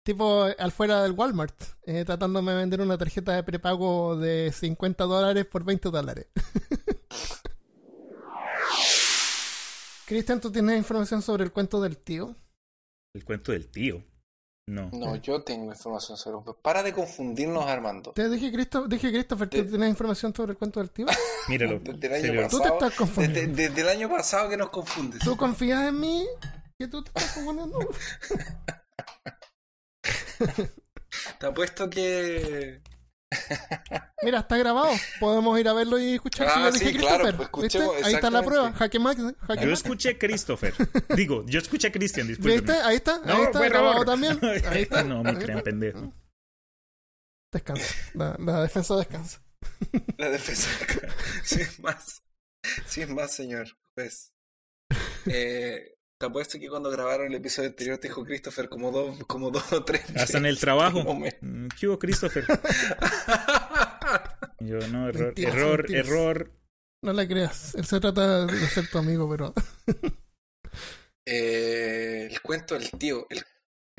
[0.05, 1.53] Tipo, al fuera del Walmart,
[1.86, 6.28] eh, tratándome de vender una tarjeta de prepago de 50 dólares por 20 dólares.
[10.08, 12.34] Cristian, ¿tú tienes información sobre el cuento del tío?
[13.14, 14.01] El cuento del tío.
[14.70, 14.89] No.
[14.93, 16.53] No, yo tengo información sobre.
[16.62, 18.14] Para de confundirnos, Armando.
[18.14, 21.08] Te dije, Cristo, dije Christopher, ¿tú tienes información sobre el cuento del tío?
[21.49, 21.80] Míralo.
[21.80, 22.47] Desde el año serio.
[22.49, 22.74] Tú te pasado.
[22.76, 23.58] estás Desde, confundiendo.
[23.58, 25.20] desde el año pasado que nos confundes.
[25.20, 26.26] ¿Tú confías en mí?
[26.80, 27.80] ¿Que tú te estás confundiendo?
[31.39, 32.82] Te apuesto que.
[34.23, 34.89] Mira, está grabado.
[35.19, 37.36] Podemos ir a verlo y escuchar si Ah, yo dije sí, claro, Christopher.
[37.51, 37.78] pues ¿Viste?
[37.80, 38.71] escuchemos Ahí está la prueba.
[38.73, 39.21] Jaque Max.
[39.21, 39.82] Jaque Yo Max.
[39.82, 40.73] escuché Christopher.
[41.15, 42.71] Digo, yo escuché a Christian, ¿Viste?
[42.71, 43.19] Ahí está.
[43.19, 44.05] No, ahí está fue grabado error.
[44.05, 44.39] también.
[44.67, 45.03] Ahí está.
[45.03, 46.13] No, me crean pendejo.
[47.53, 47.95] Descansa.
[48.13, 49.41] La, la defensa descansa.
[50.17, 50.69] La defensa.
[51.43, 52.23] Sin más.
[52.88, 54.32] Sin más, señor juez.
[55.25, 59.51] Eh, te apuesto que cuando grabaron el episodio anterior te dijo Christopher como dos, como
[59.51, 61.03] dos o tres Hasta en el trabajo.
[61.41, 62.45] Mm, ¿Qué hubo, Christopher?
[64.59, 66.07] Yo no, error, Mentiras, error, mentiras.
[66.07, 66.51] error.
[67.03, 67.76] No le creas.
[67.76, 69.53] Él se trata de ser tu amigo, pero
[71.30, 73.28] Eh, el cuento del tío.
[73.30, 73.43] el-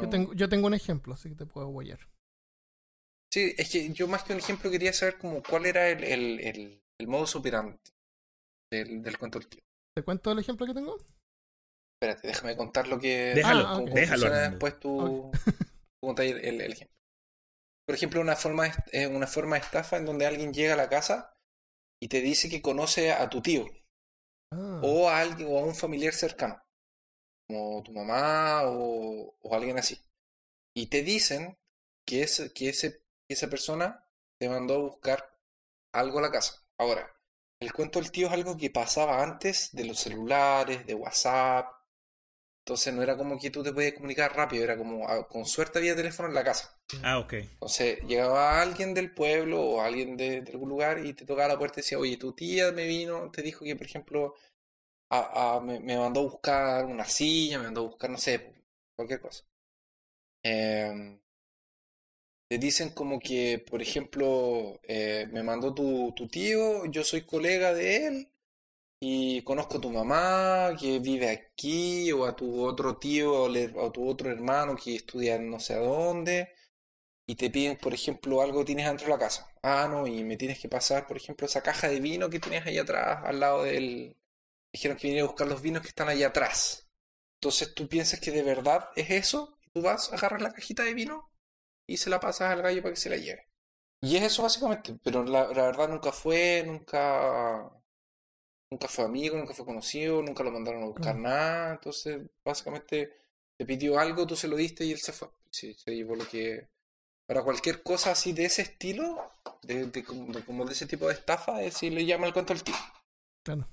[0.01, 1.99] yo tengo, yo tengo un ejemplo, así que te puedo guayar.
[3.33, 6.41] Sí, es que yo más que un ejemplo quería saber como cuál era el, el,
[6.41, 7.77] el, el modus operandi
[8.73, 9.61] del, del cuento del tío.
[9.95, 10.97] ¿Te cuento el ejemplo que tengo?
[12.01, 13.33] Espérate, déjame contar lo que...
[13.35, 14.31] Déjalo, Ah, déjalo.
[14.31, 15.31] después tú,
[16.01, 16.97] tú contas el, el- el ejemplo.
[17.87, 20.89] Por ejemplo, una forma, de, una forma de estafa en donde alguien llega a la
[20.89, 21.35] casa
[22.01, 23.67] y te dice que conoce a tu tío
[24.53, 26.63] Ah, o a alguien o a un familiar cercano,
[27.49, 29.99] como tu mamá o, o alguien así.
[30.77, 31.59] Y te dicen
[32.07, 34.07] que, ese, que, ese, que esa persona
[34.41, 35.39] te mandó a buscar
[35.95, 36.63] algo a la casa.
[36.79, 37.11] Ahora,
[37.61, 41.67] el cuento del tío es algo que pasaba antes de los celulares, de WhatsApp.
[42.69, 45.79] Entonces no era como que tú te podías comunicar rápido, era como ah, con suerte
[45.79, 46.79] había teléfono en la casa.
[47.03, 47.35] Ah, ok.
[47.55, 51.59] Entonces llegaba alguien del pueblo o alguien de, de algún lugar y te tocaba la
[51.59, 54.35] puerta y decía, oye, tu tía me vino, te dijo que, por ejemplo,
[55.11, 58.55] a- a- me, me mandó a buscar una silla, me mandó a buscar, no sé,
[58.97, 59.45] cualquier cosa.
[60.43, 61.21] Em,
[62.49, 67.75] te dicen como que, por ejemplo, eh, me mandó tu, tu tío, yo soy colega
[67.75, 68.29] de él
[69.01, 73.93] y conozco a tu mamá que vive aquí o a tu otro tío o a
[73.93, 76.51] tu otro hermano que estudia no sé a dónde
[77.27, 79.53] y te piden, por ejemplo, algo que tienes dentro de la casa.
[79.63, 82.67] Ah, no, y me tienes que pasar, por ejemplo, esa caja de vino que tienes
[82.67, 84.17] ahí atrás, al lado del...
[84.73, 86.89] Dijeron que viniera a buscar los vinos que están ahí atrás.
[87.41, 90.95] Entonces tú piensas que de verdad es eso, y tú vas, agarras la cajita de
[90.95, 91.31] vino
[91.87, 93.47] y se la pasas al gallo para que se la lleve.
[94.01, 97.71] Y es eso básicamente, pero la, la verdad nunca fue, nunca...
[98.71, 101.73] Nunca fue amigo, nunca fue conocido, nunca lo mandaron a buscar nada.
[101.73, 103.13] Entonces, básicamente,
[103.57, 105.29] te pidió algo, tú se lo diste y él se fue.
[105.51, 106.69] Sí, se llevó lo que,
[107.27, 109.31] para cualquier cosa así de ese estilo,
[109.63, 112.33] de, de como, de- como de ese tipo de estafa, es si le llama el
[112.35, 112.75] cuento del tío.
[113.45, 113.67] claro.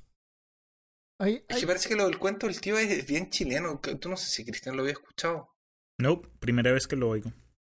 [1.20, 3.80] Ahí, Es ahí- que parece que lo del cuento del tío es bien chileno.
[3.80, 5.50] Tú no sé si Cristian lo había escuchado.
[6.00, 7.32] Nope, primera vez que lo oigo.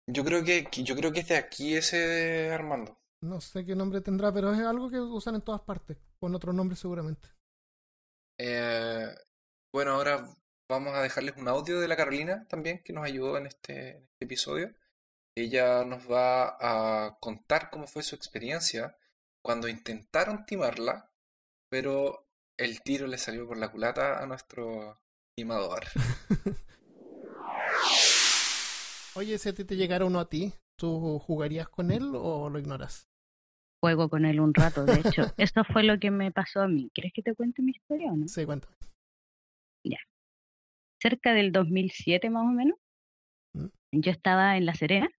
[0.09, 2.97] Yo creo que, que- yo creo que es de aquí ese Armando.
[3.23, 5.97] No sé qué nombre tendrá, pero es algo que usan en todas partes.
[6.19, 7.29] Con otro nombre seguramente.
[8.37, 9.07] Eh,
[9.71, 10.27] bueno, ahora
[10.69, 14.03] vamos a dejarles un audio de la Carolina también que nos ayudó en este, en
[14.03, 14.73] este episodio.
[15.35, 18.97] Ella nos va a contar cómo fue su experiencia
[19.41, 21.09] cuando intentaron timarla,
[21.69, 25.01] pero el tiro le salió por la culata a nuestro
[25.35, 25.85] timador.
[29.15, 32.59] Oye, si a ti te llegara uno a ti, ¿tú jugarías con él o lo
[32.59, 33.07] ignoras?
[33.83, 35.23] Juego con él un rato, de hecho.
[35.37, 36.89] Eso fue lo que me pasó a mí.
[36.93, 38.29] ¿Quieres que te cuente mi historia o no?
[38.29, 38.73] Sí, cuéntame.
[41.01, 42.77] Cerca del 2007 más o menos,
[43.53, 43.67] ¿Mm?
[43.91, 45.09] yo estaba en La Serena,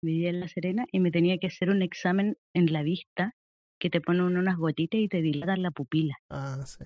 [0.00, 3.34] vivía en La Serena y me tenía que hacer un examen en la vista
[3.80, 6.14] que te ponen unas gotitas y te dilatan la pupila.
[6.30, 6.84] Ah, sí.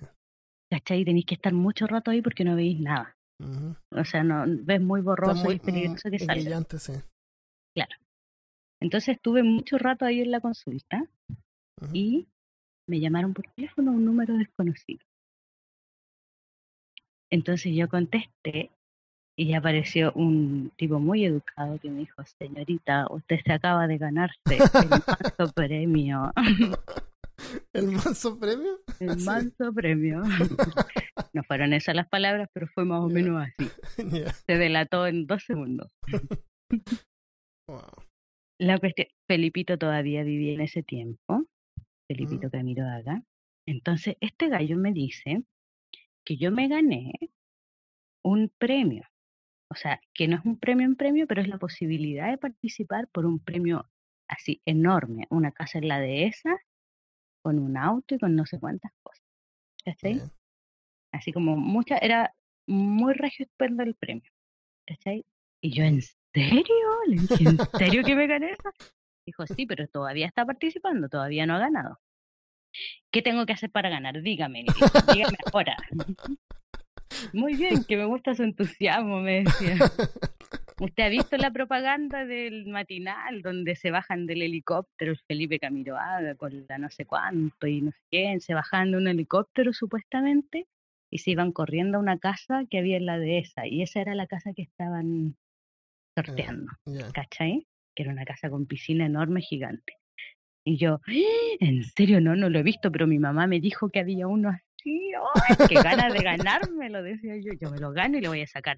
[0.71, 1.01] ¿Cachai?
[1.01, 3.15] Y tenéis que estar mucho rato ahí porque no veis nada.
[3.91, 6.33] O sea, no ves muy borroso y muy es peligroso mm, que salga.
[6.33, 6.93] brillante, sí.
[8.81, 11.05] Entonces estuve mucho rato ahí en la consulta
[11.93, 12.27] y
[12.87, 14.99] me llamaron por teléfono un número desconocido.
[17.29, 18.71] Entonces yo contesté
[19.37, 24.39] y apareció un tipo muy educado que me dijo, señorita, usted se acaba de ganarse
[24.45, 24.57] el
[25.07, 26.31] manso premio.
[27.73, 28.79] ¿El manso premio?
[28.99, 29.25] El Sí.
[29.25, 30.23] manso premio.
[31.33, 33.69] No fueron esas las palabras, pero fue más o menos así.
[34.47, 35.91] Se delató en dos segundos.
[37.67, 37.81] Wow.
[38.59, 41.45] La cuestión, Felipito todavía vivía en ese tiempo,
[42.07, 43.23] Felipito Camilo Haga.
[43.67, 45.43] Entonces, este gallo me dice
[46.25, 47.13] que yo me gané
[48.23, 49.03] un premio.
[49.69, 53.07] O sea, que no es un premio en premio, pero es la posibilidad de participar
[53.09, 53.89] por un premio
[54.27, 55.27] así enorme.
[55.29, 56.57] Una casa en la dehesa,
[57.43, 59.23] con un auto y con no sé cuántas cosas.
[59.85, 60.21] ¿Cachai?
[61.11, 62.33] Así como mucha, era
[62.65, 64.31] muy regio el premio.
[64.85, 65.25] ¿Cachai?
[65.61, 66.01] Y yo, ¿en
[66.37, 66.85] serio?
[67.39, 68.69] ¿en serio que me gané eso?
[69.25, 71.99] Dijo, sí, pero todavía está participando, todavía no ha ganado.
[73.11, 74.21] ¿Qué tengo que hacer para ganar?
[74.21, 74.65] Dígame,
[75.13, 75.75] dígame ahora.
[77.33, 79.77] Muy bien, que me gusta su entusiasmo, me decía.
[80.79, 86.35] ¿Usted ha visto la propaganda del matinal donde se bajan del helicóptero el Felipe Camiroaga
[86.35, 90.67] con la no sé cuánto y no sé quién, se bajaban de un helicóptero supuestamente
[91.09, 94.13] y se iban corriendo a una casa que había en la dehesa y esa era
[94.13, 95.35] la casa que estaban
[96.25, 97.11] sorteando, Ya.
[97.11, 97.67] ¿cachai?
[97.95, 99.93] Que era una casa con piscina enorme, gigante.
[100.65, 101.11] Y yo, "¡Ah!
[101.59, 102.19] ¿en serio?
[102.21, 105.11] No, no lo he visto, pero mi mamá me dijo que había uno así.
[105.49, 107.03] ¡Ay, qué ganas de ganármelo!
[107.03, 108.77] Decía yo, yo me lo gano y le voy a sacar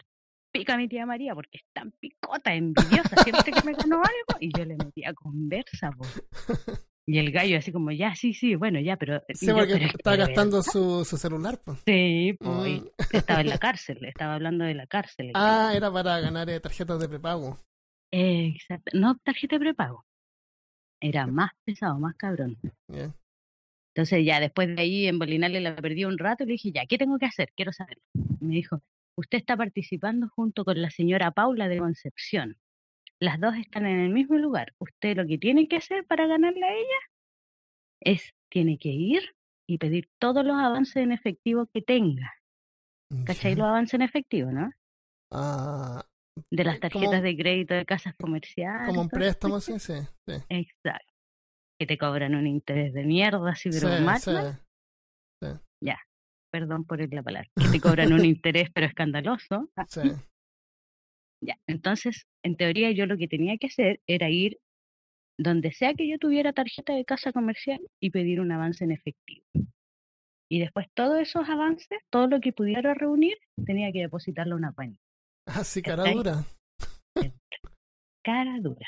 [0.51, 4.39] pica a mi tía María porque es tan picota, envidiosa, siempre que me ganó algo.
[4.39, 6.05] Y yo le metía conversa, po.
[7.11, 9.23] Y el gallo así como, ya, sí, sí, bueno, ya, pero...
[9.27, 11.79] y Sí, yo, porque "Pero es que estaba gastando su, su celular, pues.
[11.87, 12.85] Sí, Mm.
[13.13, 15.27] estaba en la cárcel, estaba hablando de la cárcel.
[15.29, 17.57] el Ah, era para ganar eh, tarjetas de prepago.
[18.11, 18.91] Exacto.
[18.93, 20.05] No tarjeta de prepago.
[21.01, 22.59] Era más pesado, más cabrón.
[23.95, 26.85] Entonces ya después de ahí en Bolinale la perdí un rato y le dije, ya,
[26.85, 27.51] ¿qué tengo que hacer?
[27.55, 28.03] Quiero saberlo.
[28.39, 28.83] Y me dijo,
[29.17, 32.57] usted está participando junto con la señora Paula de Concepción.
[33.21, 34.73] Las dos están en el mismo lugar.
[34.79, 36.99] Usted lo que tiene que hacer para ganarle a ella
[38.01, 39.35] es, tiene que ir
[39.67, 42.33] y pedir todos los avances en efectivo que tenga.
[43.25, 43.53] ¿Cachai?
[43.55, 43.59] Ya.
[43.59, 44.71] Los avances en efectivo, ¿no?
[45.31, 46.03] Ah,
[46.49, 48.87] De las Eh, como- tarjetas de crédito de casas comerciales.
[48.87, 49.93] como un préstamo, sí, sí.
[50.27, 50.35] sí.
[50.47, 51.13] Exacto.
[51.77, 54.03] Que te cobran un interés de mierda, así, pero Sí, sí.
[54.03, 54.59] mal.
[56.51, 57.47] Perdón por la palabra.
[57.55, 59.69] Que te cobran un interés, pero escandaloso.
[59.87, 60.01] Sí.
[61.41, 61.57] Ya.
[61.67, 64.59] Entonces, en teoría, yo lo que tenía que hacer era ir
[65.37, 69.45] donde sea que yo tuviera tarjeta de casa comercial y pedir un avance en efectivo.
[70.51, 74.73] Y después todos esos avances, todo lo que pudiera reunir, tenía que depositarlo en una
[74.73, 74.99] cuenta.
[75.45, 76.15] Así cara ¿Cachai?
[76.15, 76.43] dura.
[78.23, 78.87] cara dura.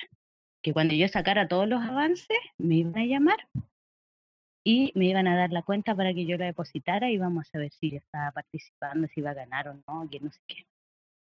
[0.62, 3.47] Que cuando yo sacara todos los avances, me iban a llamar
[4.64, 7.60] y me iban a dar la cuenta para que yo la depositara y vamos a
[7.60, 10.66] ver si yo estaba participando, si iba a ganar o no, que no sé qué.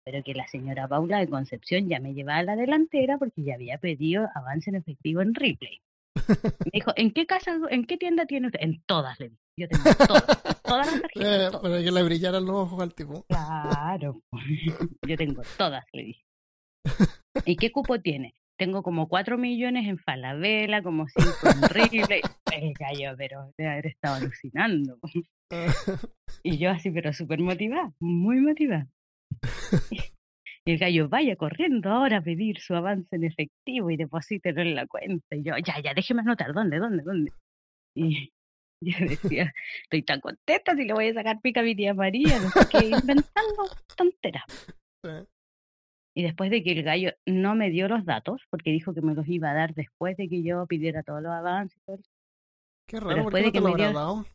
[0.05, 3.55] Pero que la señora Paula de Concepción ya me llevaba a la delantera porque ya
[3.55, 5.81] había pedido avance en efectivo en Ripley.
[6.65, 8.61] Me dijo, ¿en qué casa, en qué tienda tiene usted?
[8.63, 9.41] En todas, le dije.
[9.59, 11.51] Yo tengo todas, todas las Eh, tarjetas.
[11.53, 11.63] todas.
[11.63, 13.25] para que le brillaran los ojos al tipo.
[13.29, 14.21] Claro,
[15.07, 16.23] yo tengo todas, le dije.
[17.45, 18.35] ¿Y qué cupo tiene?
[18.59, 22.21] Tengo como 4 millones en Falabella, como 5 en Ripley.
[22.53, 24.99] El gallo, pero debe haber estado alucinando.
[26.43, 28.87] Y yo así, pero súper motivada, muy motivada.
[30.65, 34.77] Y el gallo, vaya corriendo ahora a pedir su avance en efectivo y deposítelo en
[34.77, 35.35] la cuenta.
[35.35, 37.33] Y yo, ya, ya, déjeme anotar, ¿dónde, dónde, dónde?
[37.97, 38.31] Y
[39.01, 39.53] yo decía,
[39.85, 42.61] estoy tan contenta si le voy a sacar pica a mi tía María, no sé
[42.71, 43.65] qué, inventando
[43.97, 44.45] tonteras.
[45.05, 45.11] Sí.
[46.17, 49.15] Y después de que el gallo no me dio los datos, porque dijo que me
[49.15, 51.81] los iba a dar después de que yo pidiera todos los avances.
[52.89, 54.27] Qué raro, ¿por qué no te lo habrá dio- dado?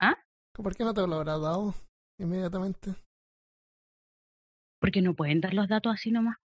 [0.00, 0.16] ¿Ah?
[0.54, 1.74] ¿Por qué no te lo habrá dado
[2.20, 2.94] inmediatamente?
[4.80, 6.36] Porque no pueden dar los datos así nomás.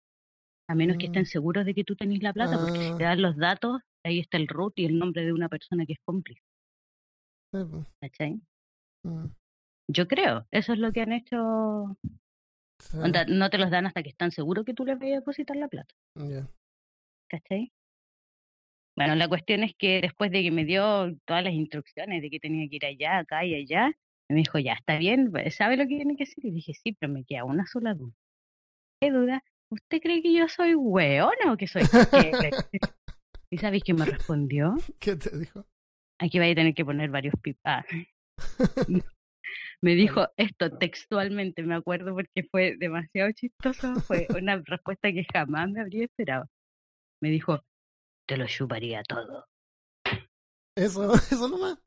[0.68, 1.10] A menos que Mm.
[1.10, 2.96] estén seguros de que tú tenés la plata, porque si Ah.
[2.98, 5.94] te dan los datos, ahí está el root y el nombre de una persona que
[5.94, 6.40] es cómplice.
[7.52, 7.94] Sí, pues.
[8.00, 8.40] ¿Cachai?
[9.04, 9.26] Mm,
[9.88, 11.96] Yo creo, eso es lo que han hecho.
[12.94, 15.56] Onda, no te los dan hasta que están seguros que tú les vayas a depositar
[15.56, 15.92] la plata.
[16.14, 16.48] ya.
[17.28, 17.72] ¿Cachai?
[18.96, 22.38] Bueno, la cuestión es que después de que me dio todas las instrucciones de que
[22.40, 23.90] tenía que ir allá, acá y allá,
[24.28, 26.44] me dijo, ya, está bien, ¿sabe lo que tiene que hacer?
[26.44, 28.12] Y dije, sí, pero me queda una sola duda.
[29.02, 29.42] ¿Qué duda?
[29.68, 31.82] ¿Usted cree que yo soy hueona o que soy?
[33.50, 34.76] ¿Y sabéis qué me respondió?
[35.00, 35.66] ¿Qué te dijo?
[36.20, 37.84] Aquí vais a tener que poner varios pipas.
[39.82, 45.68] Me dijo esto textualmente, me acuerdo porque fue demasiado chistoso, fue una respuesta que jamás
[45.68, 46.46] me habría esperado.
[47.20, 47.60] Me dijo,
[48.28, 49.44] te lo chuparía todo,
[50.76, 51.78] Eso, eso nomás.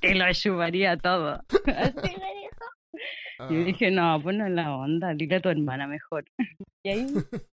[0.00, 1.42] te lo chuparía todo.
[1.66, 2.14] Así.
[3.42, 6.24] Ah, Yo dije, no, pues no es la onda, dile a tu hermana mejor.
[6.84, 7.06] Y ahí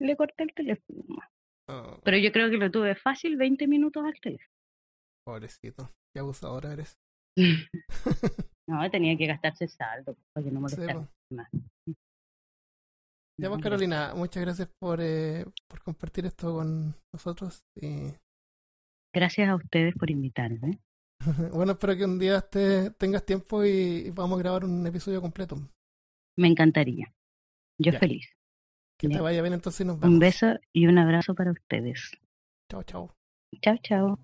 [0.00, 1.02] le corté el teléfono.
[1.68, 4.50] ah, Pero yo creo que lo tuve fácil 20 minutos al teléfono.
[5.26, 5.88] pobrecito.
[6.14, 6.96] Qué abusadora eres.
[8.68, 10.94] No, tenía que gastarse saldo para que no molestara
[11.32, 11.48] más.
[13.36, 17.64] Ya, pues, Carolina, muchas gracias por, eh, por compartir esto con nosotros.
[17.74, 18.14] Y
[19.12, 20.78] Gracias a ustedes por invitarme.
[21.52, 25.56] bueno, espero que un día te, tengas tiempo y, y podamos grabar un episodio completo.
[26.36, 27.12] Me encantaría.
[27.78, 27.98] Yo Ya.
[27.98, 28.26] feliz.
[28.98, 29.22] Que te Ya.
[29.22, 30.12] vaya bien, entonces nos vemos.
[30.14, 32.12] Un beso y un abrazo para ustedes.
[32.70, 33.14] Chao, chao.
[33.62, 34.18] Chao, chao.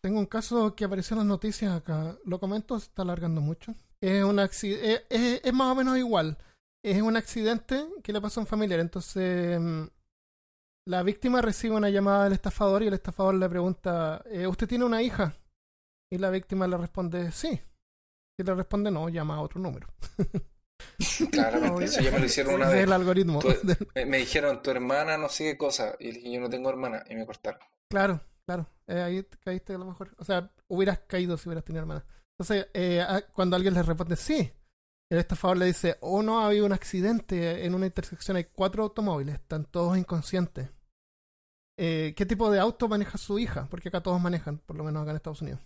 [0.00, 2.16] Tengo un caso que apareció en las noticias acá.
[2.24, 3.74] Lo comento, se está alargando mucho.
[4.00, 6.38] Es un accidente, es, es más o menos igual.
[6.84, 8.78] Es un accidente que le pasó a un familiar.
[8.78, 9.84] Entonces, mm,
[10.88, 14.84] la víctima recibe una llamada del estafador y el estafador le pregunta, eh, ¿usted tiene
[14.84, 15.34] una hija?
[16.10, 17.60] Y la víctima le responde, sí.
[18.40, 19.88] Y le responde, no, llama a otro número.
[21.30, 22.84] Claramente, eso ya me lo hicieron una vez.
[22.84, 23.40] el algoritmo.
[23.40, 23.48] Tú-
[23.94, 25.94] Me, me dijeron, tu hermana no sé qué cosa.
[25.98, 27.04] Y dije, yo no tengo hermana.
[27.08, 27.60] Y me cortaron.
[27.90, 28.66] Claro, claro.
[28.86, 30.14] Eh, ahí caíste a lo mejor.
[30.18, 32.04] O sea, hubieras caído si hubieras tenido hermana.
[32.38, 34.50] Entonces, eh, ah, cuando alguien le responde sí,
[35.10, 38.84] el estafador le dice, oh no, ha habido un accidente en una intersección, hay cuatro
[38.84, 40.70] automóviles, están todos inconscientes.
[41.78, 43.68] Eh, ¿Qué tipo de auto maneja su hija?
[43.70, 45.60] Porque acá todos manejan, por lo menos acá en Estados Unidos.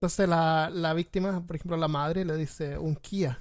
[0.00, 3.38] Entonces la, la víctima, por ejemplo la madre, le dice un Kia.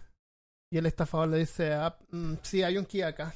[0.72, 3.34] Y el estafador le dice, ah, mm, sí, hay un Kia acá.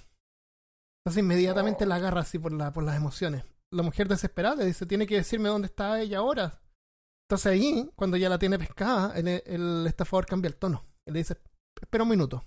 [1.00, 4.86] Entonces inmediatamente la agarra así por, la, por las emociones la mujer desesperada le dice,
[4.86, 6.62] tiene que decirme dónde está ella ahora.
[7.26, 10.84] Entonces ahí, cuando ya la tiene pescada, el, el estafador cambia el tono.
[11.06, 11.38] Y le dice,
[11.82, 12.44] espera un minuto.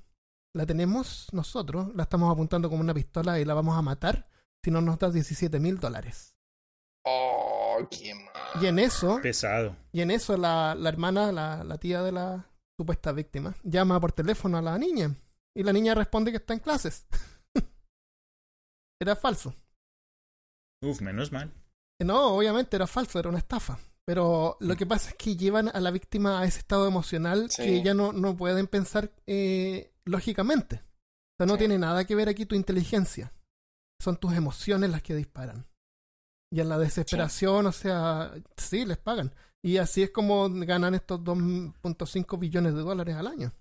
[0.54, 4.26] La tenemos nosotros, la estamos apuntando como una pistola y la vamos a matar
[4.64, 6.36] si no nos das 17 mil dólares.
[7.04, 8.62] Oh, qué mal.
[8.62, 9.76] Y en eso, Pesado.
[9.92, 12.46] y en eso la, la hermana, la, la tía de la
[12.78, 15.14] supuesta víctima, llama por teléfono a la niña.
[15.56, 17.06] Y la niña responde que está en clases.
[19.00, 19.54] Era falso.
[20.82, 21.52] Uf, menos mal.
[22.02, 23.78] No, obviamente era falso, era una estafa.
[24.06, 27.62] Pero lo que pasa es que llevan a la víctima a ese estado emocional Sí.
[27.62, 30.76] que ya no, no pueden pensar eh, lógicamente.
[30.76, 31.58] O sea, no Sí.
[31.60, 33.30] tiene nada que ver aquí tu inteligencia.
[34.00, 35.66] Son tus emociones las que disparan.
[36.50, 39.32] Y en la desesperación, o sea, sí, les pagan.
[39.62, 43.52] Y así es como ganan estos 2.5 billones de dólares al año.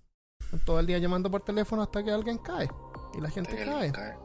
[0.65, 2.69] Todo el día llamando por teléfono hasta que alguien cae.
[3.17, 4.17] Y la gente cae.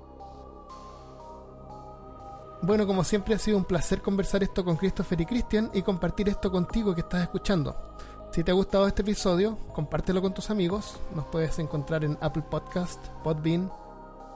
[2.63, 6.29] Bueno, como siempre ha sido un placer conversar esto con Christopher y Christian y compartir
[6.29, 7.97] esto contigo que estás escuchando.
[8.33, 10.99] Si te ha gustado este episodio, compártelo con tus amigos.
[11.15, 13.71] Nos puedes encontrar en Apple Podcast, Podbean,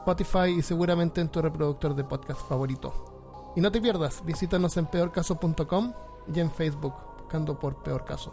[0.08, 3.52] Spotify y seguramente en tu reproductor de podcast favorito.
[3.54, 5.92] Y no te pierdas, visítanos en peorcaso.com
[6.34, 8.32] y en Facebook buscando por Peor Caso.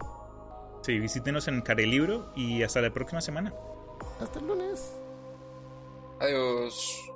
[0.83, 3.53] Sí, visítenos en Carelibro y hasta la próxima semana.
[4.21, 4.93] Hasta el lunes.
[6.21, 7.11] Adiós.